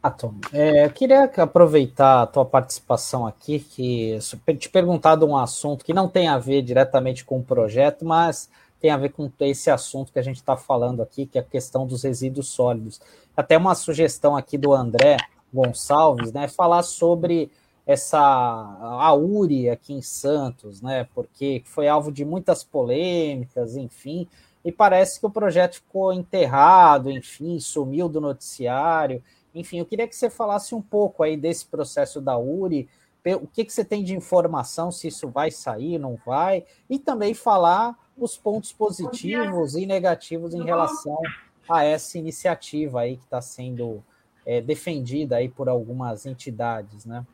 Ah, 0.02 0.10
Tom, 0.10 0.34
é, 0.50 0.86
eu 0.86 0.90
queria 0.90 1.24
aproveitar 1.24 2.22
a 2.22 2.26
tua 2.26 2.44
participação 2.44 3.26
aqui, 3.26 3.58
que 3.58 4.18
te 4.58 4.68
perguntar 4.70 5.14
de 5.14 5.26
um 5.26 5.36
assunto 5.36 5.84
que 5.84 5.92
não 5.92 6.08
tem 6.08 6.26
a 6.26 6.38
ver 6.38 6.62
diretamente 6.62 7.22
com 7.22 7.38
o 7.38 7.44
projeto, 7.44 8.02
mas 8.02 8.48
tem 8.80 8.90
a 8.90 8.96
ver 8.96 9.10
com 9.10 9.30
esse 9.40 9.70
assunto 9.70 10.10
que 10.10 10.18
a 10.18 10.22
gente 10.22 10.36
está 10.36 10.56
falando 10.56 11.02
aqui, 11.02 11.26
que 11.26 11.36
é 11.36 11.42
a 11.42 11.44
questão 11.44 11.86
dos 11.86 12.02
resíduos 12.02 12.48
sólidos. 12.48 12.98
Até 13.36 13.58
uma 13.58 13.74
sugestão 13.74 14.34
aqui 14.34 14.56
do 14.56 14.72
André, 14.72 15.18
Gonçalves, 15.52 16.32
né, 16.32 16.48
falar 16.48 16.82
sobre 16.82 17.50
essa 17.86 18.18
a 18.18 19.12
URI 19.12 19.68
aqui 19.68 19.92
em 19.92 20.00
Santos, 20.00 20.80
né, 20.80 21.06
porque 21.14 21.62
foi 21.66 21.88
alvo 21.88 22.10
de 22.10 22.24
muitas 22.24 22.64
polêmicas, 22.64 23.76
enfim, 23.76 24.26
e 24.64 24.72
parece 24.72 25.20
que 25.20 25.26
o 25.26 25.30
projeto 25.30 25.74
ficou 25.76 26.10
enterrado, 26.10 27.10
enfim, 27.10 27.58
sumiu 27.60 28.08
do 28.08 28.20
noticiário. 28.20 29.22
Enfim, 29.54 29.78
eu 29.78 29.86
queria 29.86 30.06
que 30.06 30.16
você 30.16 30.30
falasse 30.30 30.74
um 30.74 30.82
pouco 30.82 31.22
aí 31.22 31.36
desse 31.36 31.66
processo 31.66 32.20
da 32.20 32.38
URI, 32.38 32.88
o 33.40 33.46
que, 33.46 33.64
que 33.64 33.72
você 33.72 33.84
tem 33.84 34.02
de 34.02 34.14
informação, 34.14 34.90
se 34.90 35.08
isso 35.08 35.28
vai 35.28 35.50
sair, 35.50 35.98
não 35.98 36.18
vai, 36.24 36.64
e 36.88 36.98
também 36.98 37.34
falar 37.34 37.98
os 38.16 38.36
pontos 38.36 38.72
positivos 38.72 39.74
e 39.74 39.84
negativos 39.84 40.54
em 40.54 40.62
relação 40.62 41.20
a 41.68 41.84
essa 41.84 42.18
iniciativa 42.18 43.00
aí 43.00 43.16
que 43.16 43.24
está 43.24 43.40
sendo 43.42 44.02
é, 44.46 44.60
defendida 44.60 45.36
aí 45.36 45.48
por 45.48 45.68
algumas 45.68 46.26
entidades, 46.26 47.04
né? 47.04 47.24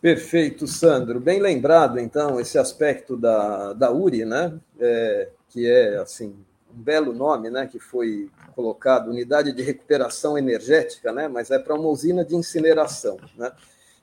Perfeito, 0.00 0.66
Sandro. 0.66 1.18
Bem 1.18 1.40
lembrado, 1.40 1.98
então, 1.98 2.38
esse 2.38 2.58
aspecto 2.58 3.16
da, 3.16 3.72
da 3.72 3.90
URI, 3.90 4.24
né? 4.24 4.58
É, 4.78 5.30
que 5.48 5.66
é, 5.66 5.96
assim, 5.96 6.34
um 6.74 6.82
belo 6.82 7.12
nome, 7.12 7.50
né? 7.50 7.66
Que 7.66 7.78
foi 7.78 8.30
colocado, 8.54 9.10
Unidade 9.10 9.52
de 9.52 9.62
Recuperação 9.62 10.36
Energética, 10.36 11.12
né? 11.12 11.28
Mas 11.28 11.50
é 11.50 11.58
para 11.58 11.74
uma 11.74 11.88
usina 11.88 12.24
de 12.24 12.34
incineração, 12.34 13.16
né? 13.36 13.52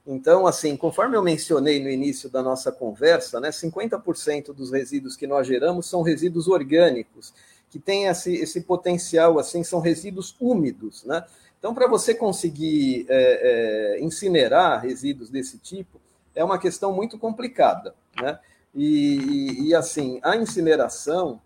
Então, 0.05 0.47
assim, 0.47 0.75
conforme 0.75 1.15
eu 1.15 1.21
mencionei 1.21 1.81
no 1.81 1.89
início 1.89 2.29
da 2.29 2.41
nossa 2.41 2.71
conversa, 2.71 3.39
né, 3.39 3.51
50% 3.51 4.51
dos 4.51 4.71
resíduos 4.71 5.15
que 5.15 5.27
nós 5.27 5.45
geramos 5.45 5.85
são 5.85 6.01
resíduos 6.01 6.47
orgânicos, 6.47 7.31
que 7.69 7.77
têm 7.77 8.07
esse, 8.07 8.33
esse 8.33 8.61
potencial, 8.61 9.37
assim, 9.37 9.63
são 9.63 9.79
resíduos 9.79 10.35
úmidos, 10.39 11.03
né? 11.05 11.23
Então, 11.59 11.75
para 11.75 11.87
você 11.87 12.15
conseguir 12.15 13.05
é, 13.07 13.97
é, 13.99 14.03
incinerar 14.03 14.81
resíduos 14.81 15.29
desse 15.29 15.59
tipo, 15.59 16.01
é 16.33 16.43
uma 16.43 16.57
questão 16.57 16.91
muito 16.91 17.19
complicada, 17.19 17.93
né? 18.19 18.39
E, 18.73 19.17
e, 19.17 19.67
e 19.67 19.75
assim, 19.75 20.19
a 20.23 20.35
incineração 20.35 21.39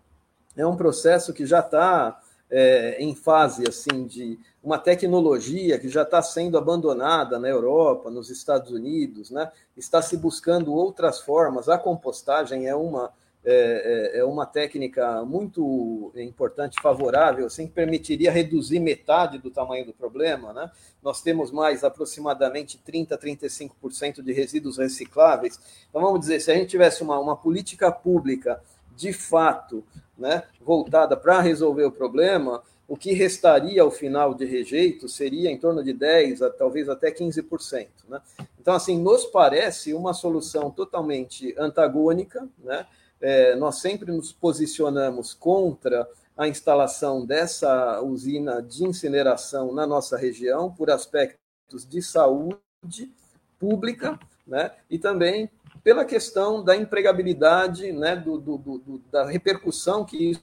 é 0.56 0.66
um 0.66 0.76
processo 0.76 1.32
que 1.32 1.44
já 1.44 1.60
está 1.60 2.20
é, 2.50 2.96
em 3.00 3.14
fase 3.14 3.64
assim 3.68 4.06
de 4.06 4.38
uma 4.62 4.78
tecnologia 4.78 5.78
que 5.78 5.88
já 5.88 6.02
está 6.02 6.20
sendo 6.22 6.58
abandonada 6.58 7.38
na 7.38 7.48
Europa, 7.48 8.10
nos 8.10 8.30
Estados 8.30 8.72
Unidos, 8.72 9.30
né? 9.30 9.50
está 9.76 10.02
se 10.02 10.16
buscando 10.16 10.74
outras 10.74 11.20
formas. 11.20 11.68
A 11.68 11.78
compostagem 11.78 12.66
é 12.66 12.74
uma, 12.74 13.12
é, 13.44 14.12
é, 14.14 14.18
é 14.20 14.24
uma 14.24 14.44
técnica 14.44 15.24
muito 15.24 16.12
importante, 16.16 16.80
favorável, 16.82 17.46
assim, 17.46 17.68
que 17.68 17.72
permitiria 17.72 18.32
reduzir 18.32 18.80
metade 18.80 19.38
do 19.38 19.52
tamanho 19.52 19.86
do 19.86 19.92
problema. 19.92 20.52
Né? 20.52 20.68
Nós 21.00 21.22
temos 21.22 21.52
mais 21.52 21.84
aproximadamente 21.84 22.80
30%, 22.84 23.16
35% 23.16 24.20
de 24.20 24.32
resíduos 24.32 24.78
recicláveis. 24.78 25.60
Então, 25.88 26.02
vamos 26.02 26.20
dizer, 26.20 26.40
se 26.40 26.50
a 26.50 26.54
gente 26.54 26.70
tivesse 26.70 27.04
uma, 27.04 27.20
uma 27.20 27.36
política 27.36 27.92
pública 27.92 28.60
de 28.96 29.12
fato 29.12 29.84
né, 30.16 30.44
voltada 30.60 31.16
para 31.16 31.40
resolver 31.40 31.84
o 31.84 31.92
problema, 31.92 32.62
o 32.88 32.96
que 32.96 33.12
restaria 33.12 33.82
ao 33.82 33.90
final 33.90 34.32
de 34.32 34.44
rejeito 34.44 35.08
seria 35.08 35.50
em 35.50 35.58
torno 35.58 35.82
de 35.82 35.92
10%, 35.92 36.52
talvez 36.56 36.88
até 36.88 37.10
15%. 37.10 37.88
Né? 38.08 38.20
Então, 38.60 38.74
assim, 38.74 39.00
nos 39.00 39.24
parece 39.26 39.92
uma 39.92 40.14
solução 40.14 40.70
totalmente 40.70 41.54
antagônica. 41.58 42.48
Né? 42.62 42.86
É, 43.20 43.56
nós 43.56 43.80
sempre 43.80 44.12
nos 44.12 44.32
posicionamos 44.32 45.34
contra 45.34 46.08
a 46.36 46.46
instalação 46.46 47.24
dessa 47.24 48.00
usina 48.02 48.62
de 48.62 48.84
incineração 48.84 49.72
na 49.72 49.86
nossa 49.86 50.16
região, 50.16 50.70
por 50.70 50.90
aspectos 50.90 51.86
de 51.88 52.02
saúde 52.02 53.10
pública, 53.58 54.18
né? 54.46 54.72
e 54.88 54.98
também 54.98 55.50
pela 55.82 56.04
questão 56.04 56.62
da 56.62 56.76
empregabilidade, 56.76 57.92
né? 57.92 58.16
do, 58.16 58.38
do, 58.38 58.58
do 58.58 58.98
da 59.10 59.24
repercussão 59.24 60.04
que 60.04 60.38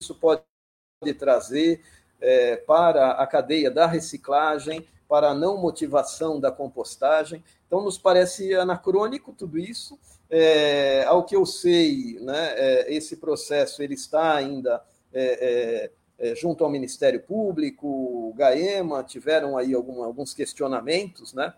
isso 0.00 0.14
pode 0.14 0.42
trazer 1.18 1.82
é, 2.20 2.56
para 2.56 3.12
a 3.12 3.26
cadeia 3.26 3.70
da 3.70 3.86
reciclagem, 3.86 4.86
para 5.08 5.30
a 5.30 5.34
não 5.34 5.56
motivação 5.56 6.38
da 6.38 6.52
compostagem. 6.52 7.42
Então, 7.66 7.82
nos 7.82 7.96
parece 7.96 8.54
anacrônico 8.54 9.32
tudo 9.32 9.58
isso. 9.58 9.98
É, 10.30 11.04
ao 11.04 11.24
que 11.24 11.34
eu 11.34 11.46
sei, 11.46 12.18
né, 12.20 12.54
é, 12.56 12.94
esse 12.94 13.16
processo 13.16 13.82
ele 13.82 13.94
está 13.94 14.34
ainda 14.34 14.84
é, 15.12 15.90
é, 16.20 16.30
é, 16.30 16.34
junto 16.34 16.64
ao 16.64 16.70
Ministério 16.70 17.22
Público, 17.22 17.86
o 17.86 18.34
GAEMA, 18.36 19.02
tiveram 19.04 19.56
aí 19.56 19.72
algum, 19.72 20.02
alguns 20.02 20.34
questionamentos, 20.34 21.32
né? 21.32 21.54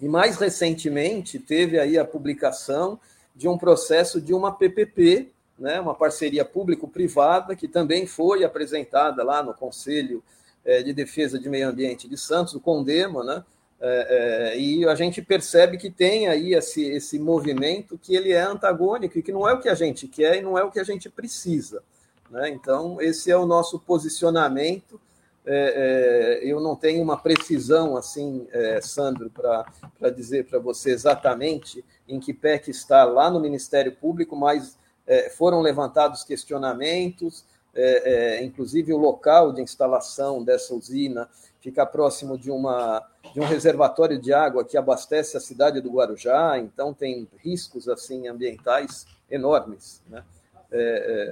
E 0.00 0.08
mais 0.08 0.36
recentemente 0.36 1.38
teve 1.38 1.78
aí 1.78 1.98
a 1.98 2.04
publicação 2.04 2.98
de 3.34 3.48
um 3.48 3.58
processo 3.58 4.20
de 4.20 4.34
uma 4.34 4.52
PPP, 4.52 5.30
né, 5.58 5.80
uma 5.80 5.94
parceria 5.94 6.44
público-privada, 6.44 7.54
que 7.54 7.68
também 7.68 8.06
foi 8.06 8.44
apresentada 8.44 9.22
lá 9.22 9.42
no 9.42 9.54
Conselho 9.54 10.22
é, 10.64 10.82
de 10.82 10.92
Defesa 10.92 11.38
de 11.38 11.48
Meio 11.48 11.68
Ambiente 11.68 12.08
de 12.08 12.16
Santos, 12.16 12.54
o 12.54 12.60
CONDEMA, 12.60 13.24
né, 13.24 13.44
é, 13.80 14.52
é, 14.54 14.58
e 14.58 14.86
a 14.86 14.94
gente 14.94 15.20
percebe 15.20 15.76
que 15.76 15.90
tem 15.90 16.26
aí 16.28 16.54
esse, 16.54 16.82
esse 16.84 17.18
movimento 17.18 17.98
que 17.98 18.14
ele 18.16 18.32
é 18.32 18.40
antagônico 18.40 19.18
e 19.18 19.22
que 19.22 19.32
não 19.32 19.48
é 19.48 19.52
o 19.52 19.60
que 19.60 19.68
a 19.68 19.74
gente 19.74 20.08
quer 20.08 20.38
e 20.38 20.42
não 20.42 20.56
é 20.56 20.64
o 20.64 20.70
que 20.70 20.80
a 20.80 20.84
gente 20.84 21.10
precisa. 21.10 21.82
Né? 22.30 22.48
Então, 22.48 23.00
esse 23.00 23.30
é 23.30 23.36
o 23.36 23.46
nosso 23.46 23.78
posicionamento. 23.78 25.00
É, 25.46 26.40
é, 26.42 26.50
eu 26.50 26.58
não 26.58 26.74
tenho 26.74 27.02
uma 27.02 27.18
precisão 27.18 27.98
assim, 27.98 28.46
é, 28.50 28.80
Sandro, 28.80 29.30
para 29.30 30.10
dizer 30.10 30.46
para 30.46 30.58
você 30.58 30.90
exatamente 30.90 31.84
em 32.08 32.18
que 32.18 32.32
pé 32.32 32.58
que 32.58 32.70
está 32.70 33.04
lá 33.04 33.30
no 33.30 33.38
Ministério 33.38 33.92
Público, 33.94 34.34
mas 34.34 34.78
é, 35.06 35.28
foram 35.28 35.60
levantados 35.60 36.24
questionamentos, 36.24 37.44
é, 37.74 38.38
é, 38.38 38.44
inclusive 38.44 38.94
o 38.94 38.98
local 38.98 39.52
de 39.52 39.60
instalação 39.60 40.42
dessa 40.42 40.74
usina 40.74 41.28
fica 41.60 41.84
próximo 41.84 42.38
de, 42.38 42.50
uma, 42.50 43.02
de 43.34 43.40
um 43.40 43.44
reservatório 43.44 44.18
de 44.18 44.32
água 44.32 44.64
que 44.64 44.78
abastece 44.78 45.36
a 45.36 45.40
cidade 45.40 45.80
do 45.80 45.90
Guarujá, 45.90 46.58
então 46.58 46.94
tem 46.94 47.28
riscos 47.38 47.86
assim 47.88 48.28
ambientais 48.28 49.06
enormes. 49.30 50.02
Né? 50.08 50.22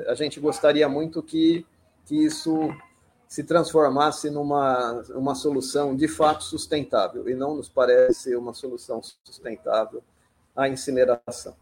A 0.06 0.14
gente 0.14 0.40
gostaria 0.40 0.88
muito 0.88 1.22
que, 1.22 1.66
que 2.06 2.24
isso 2.24 2.70
se 3.32 3.42
transformasse 3.42 4.28
numa 4.28 5.02
uma 5.14 5.34
solução 5.34 5.96
de 5.96 6.06
fato 6.06 6.44
sustentável, 6.44 7.26
e 7.30 7.34
não 7.34 7.56
nos 7.56 7.66
parece 7.66 8.36
uma 8.36 8.52
solução 8.52 9.00
sustentável 9.24 10.04
a 10.54 10.68
incineração. 10.68 11.56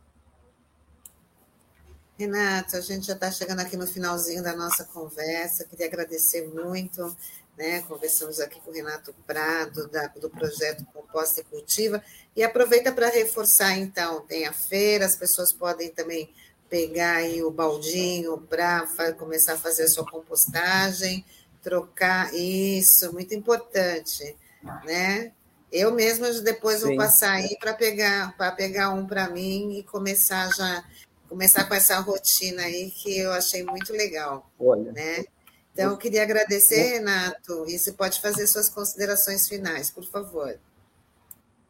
Renato, 2.18 2.76
a 2.76 2.80
gente 2.80 3.06
já 3.06 3.12
está 3.12 3.30
chegando 3.30 3.60
aqui 3.60 3.76
no 3.76 3.86
finalzinho 3.86 4.42
da 4.42 4.56
nossa 4.56 4.84
conversa. 4.84 5.64
Queria 5.64 5.86
agradecer 5.86 6.52
muito. 6.52 7.16
Né? 7.56 7.82
Conversamos 7.82 8.40
aqui 8.40 8.60
com 8.62 8.72
o 8.72 8.74
Renato 8.74 9.14
Prado, 9.24 9.86
da, 9.90 10.08
do 10.08 10.28
projeto 10.28 10.84
Composta 10.92 11.40
e 11.40 11.44
Cultiva. 11.44 12.02
E 12.34 12.42
aproveita 12.42 12.90
para 12.90 13.10
reforçar, 13.10 13.78
então, 13.78 14.22
tem 14.22 14.44
a 14.44 14.52
feira, 14.52 15.06
as 15.06 15.14
pessoas 15.14 15.52
podem 15.52 15.88
também 15.90 16.34
pegar 16.68 17.16
aí 17.18 17.44
o 17.44 17.50
baldinho 17.50 18.38
para 18.38 19.12
começar 19.16 19.52
a 19.52 19.58
fazer 19.58 19.84
a 19.84 19.88
sua 19.88 20.04
compostagem, 20.04 21.24
trocar 21.62 22.34
isso, 22.34 23.12
muito 23.12 23.34
importante, 23.34 24.36
né? 24.84 25.32
Eu 25.72 25.92
mesma 25.92 26.30
depois 26.40 26.80
Sim. 26.80 26.86
vou 26.88 26.96
passar 26.96 27.32
aí 27.32 27.56
para 27.60 27.74
pegar 27.74 28.36
para 28.36 28.50
pegar 28.52 28.90
um 28.90 29.06
para 29.06 29.30
mim 29.30 29.78
e 29.78 29.82
começar 29.84 30.48
já 30.54 30.84
começar 31.28 31.64
com 31.68 31.74
essa 31.74 32.00
rotina 32.00 32.62
aí 32.62 32.90
que 32.90 33.20
eu 33.20 33.30
achei 33.32 33.62
muito 33.62 33.92
legal. 33.92 34.50
Olha. 34.58 34.90
Né? 34.90 35.24
Então, 35.72 35.92
eu 35.92 35.96
queria 35.96 36.24
agradecer, 36.24 36.98
Renato, 36.98 37.64
e 37.68 37.78
você 37.78 37.92
pode 37.92 38.20
fazer 38.20 38.48
suas 38.48 38.68
considerações 38.68 39.48
finais, 39.48 39.90
por 39.92 40.04
favor. 40.04 40.58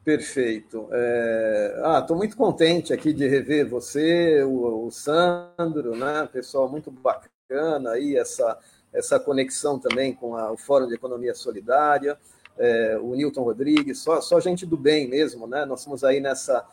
Perfeito. 0.03 0.89
É... 0.91 1.81
Ah, 1.85 1.99
estou 2.01 2.17
muito 2.17 2.37
contente 2.37 2.93
aqui 2.93 3.13
de 3.13 3.29
rever 3.29 3.69
você, 3.69 4.43
o, 4.43 4.87
o 4.87 4.91
Sandro, 4.91 5.95
né? 5.95 6.27
Pessoal 6.33 6.67
muito 6.67 6.91
bacana 6.91 7.91
aí, 7.93 8.17
essa, 8.17 8.59
essa 8.93 9.19
conexão 9.19 9.79
também 9.79 10.13
com 10.13 10.37
a, 10.37 10.53
o 10.53 10.57
Fórum 10.57 10.87
de 10.87 10.95
Economia 10.95 11.35
Solidária, 11.35 12.19
é, 12.59 12.99
o 12.99 13.15
Newton 13.15 13.43
Rodrigues, 13.43 13.99
só, 13.99 14.21
só 14.21 14.39
gente 14.41 14.67
do 14.67 14.77
bem 14.77 15.09
mesmo, 15.09 15.47
né? 15.47 15.65
Nós 15.65 15.81
estamos 15.81 16.05
aí 16.05 16.21
nessa, 16.21 16.67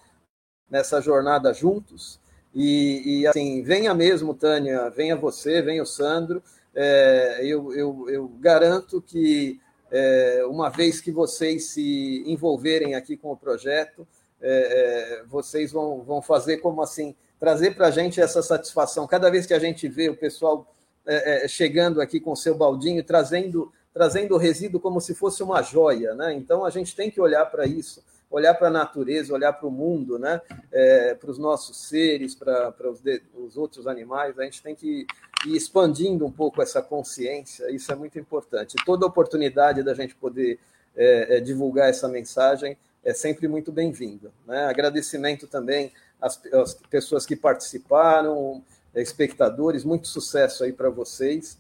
nessa 0.70 1.00
jornada 1.00 1.54
juntos. 1.54 2.20
E, 2.54 3.22
e, 3.22 3.28
assim, 3.28 3.62
venha 3.62 3.94
mesmo, 3.94 4.34
Tânia, 4.34 4.90
venha 4.90 5.16
você, 5.16 5.62
venha 5.62 5.84
o 5.84 5.86
Sandro. 5.86 6.42
É, 6.74 7.40
eu, 7.44 7.74
eu, 7.74 8.10
eu, 8.10 8.28
garanto 8.40 9.02
que, 9.02 9.60
é, 9.92 10.44
uma 10.50 10.70
vez 10.70 11.00
que 11.00 11.12
vocês 11.12 11.70
se 11.70 12.24
envolverem 12.26 12.96
aqui 12.96 13.16
com 13.16 13.32
o 13.32 13.38
projeto, 13.38 14.08
é, 14.42 15.22
é 15.22 15.24
vocês 15.26 15.72
vão, 15.72 16.04
vão 16.04 16.22
fazer 16.22 16.58
como 16.58 16.82
assim, 16.82 17.16
trazer 17.40 17.76
para 17.76 17.88
a 17.88 17.92
gente 17.92 18.20
essa 18.20 18.42
satisfação. 18.42 19.08
Cada 19.08 19.30
vez 19.30 19.46
que 19.46 19.54
a 19.54 19.60
gente 19.60 19.88
vê 19.88 20.10
o 20.10 20.18
pessoal 20.18 20.68
é, 21.08 21.46
é, 21.46 21.48
chegando 21.48 22.02
aqui 22.02 22.20
com 22.20 22.36
seu 22.36 22.56
baldinho, 22.56 23.04
trazendo, 23.04 23.72
trazendo 23.94 24.36
o 24.36 24.38
resíduo 24.38 24.80
como 24.80 25.02
se 25.02 25.16
fosse 25.16 25.42
uma 25.42 25.62
joia. 25.62 26.14
Né? 26.14 26.34
Então, 26.34 26.66
a 26.66 26.70
gente 26.70 26.96
tem 26.96 27.10
que 27.10 27.20
olhar 27.20 27.46
para 27.46 27.66
isso 27.66 28.04
olhar 28.30 28.54
para 28.54 28.68
a 28.68 28.72
natureza, 28.72 29.34
olhar 29.34 29.54
para 29.54 29.68
o 29.68 29.72
mundo, 29.72 30.20
né? 30.20 30.42
É, 30.72 31.16
para 31.16 31.32
os 31.32 31.38
nossos 31.38 31.88
seres, 31.88 32.36
para, 32.36 32.72
para 32.72 32.90
os, 32.90 33.02
os, 33.34 33.58
outros 33.58 33.88
animais, 33.88 34.38
a 34.38 34.44
gente 34.44 34.62
tem 34.62 34.76
que 34.76 35.08
ir 35.46 35.56
expandindo 35.56 36.26
um 36.26 36.32
pouco 36.32 36.62
essa 36.62 36.82
consciência, 36.82 37.72
isso 37.72 37.92
é 37.92 37.96
muito 37.96 38.20
importante. 38.20 38.76
Toda 38.86 39.06
oportunidade 39.06 39.84
da 39.84 39.94
gente 39.94 40.16
poder 40.16 40.60
é, 40.96 41.38
é, 41.38 41.40
divulgar 41.40 41.90
essa 41.90 42.08
mensagem 42.08 42.78
é 43.04 43.14
sempre 43.14 43.48
muito 43.48 43.72
bem-vinda. 43.72 44.32
Né? 44.46 44.66
Agradecimento 44.66 45.48
também 45.48 45.92
às, 46.20 46.44
às 46.54 46.74
pessoas 46.74 47.26
que 47.26 47.36
participaram, 47.36 48.62
espectadores, 48.94 49.84
muito 49.84 50.08
sucesso 50.08 50.64
aí 50.64 50.74
para 50.74 50.90
vocês. 50.90 51.58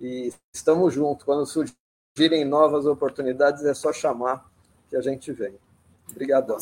E 0.00 0.32
estamos 0.54 0.94
juntos. 0.94 1.24
Quando 1.24 1.46
surgirem 1.46 2.44
novas 2.44 2.86
oportunidades, 2.86 3.64
é 3.64 3.74
só 3.74 3.92
chamar 3.92 4.50
que 4.88 4.96
a 4.96 5.00
gente 5.00 5.32
vem. 5.32 5.54
Obrigado. 6.10 6.56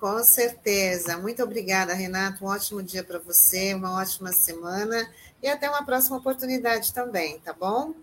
Com 0.00 0.22
certeza. 0.22 1.16
Muito 1.16 1.42
obrigada, 1.42 1.94
Renato. 1.94 2.44
Um 2.44 2.48
ótimo 2.48 2.82
dia 2.82 3.04
para 3.04 3.18
você, 3.18 3.74
uma 3.74 4.00
ótima 4.00 4.32
semana 4.32 5.08
e 5.42 5.48
até 5.48 5.68
uma 5.68 5.84
próxima 5.84 6.16
oportunidade 6.16 6.92
também, 6.92 7.38
tá 7.40 7.52
bom? 7.52 7.94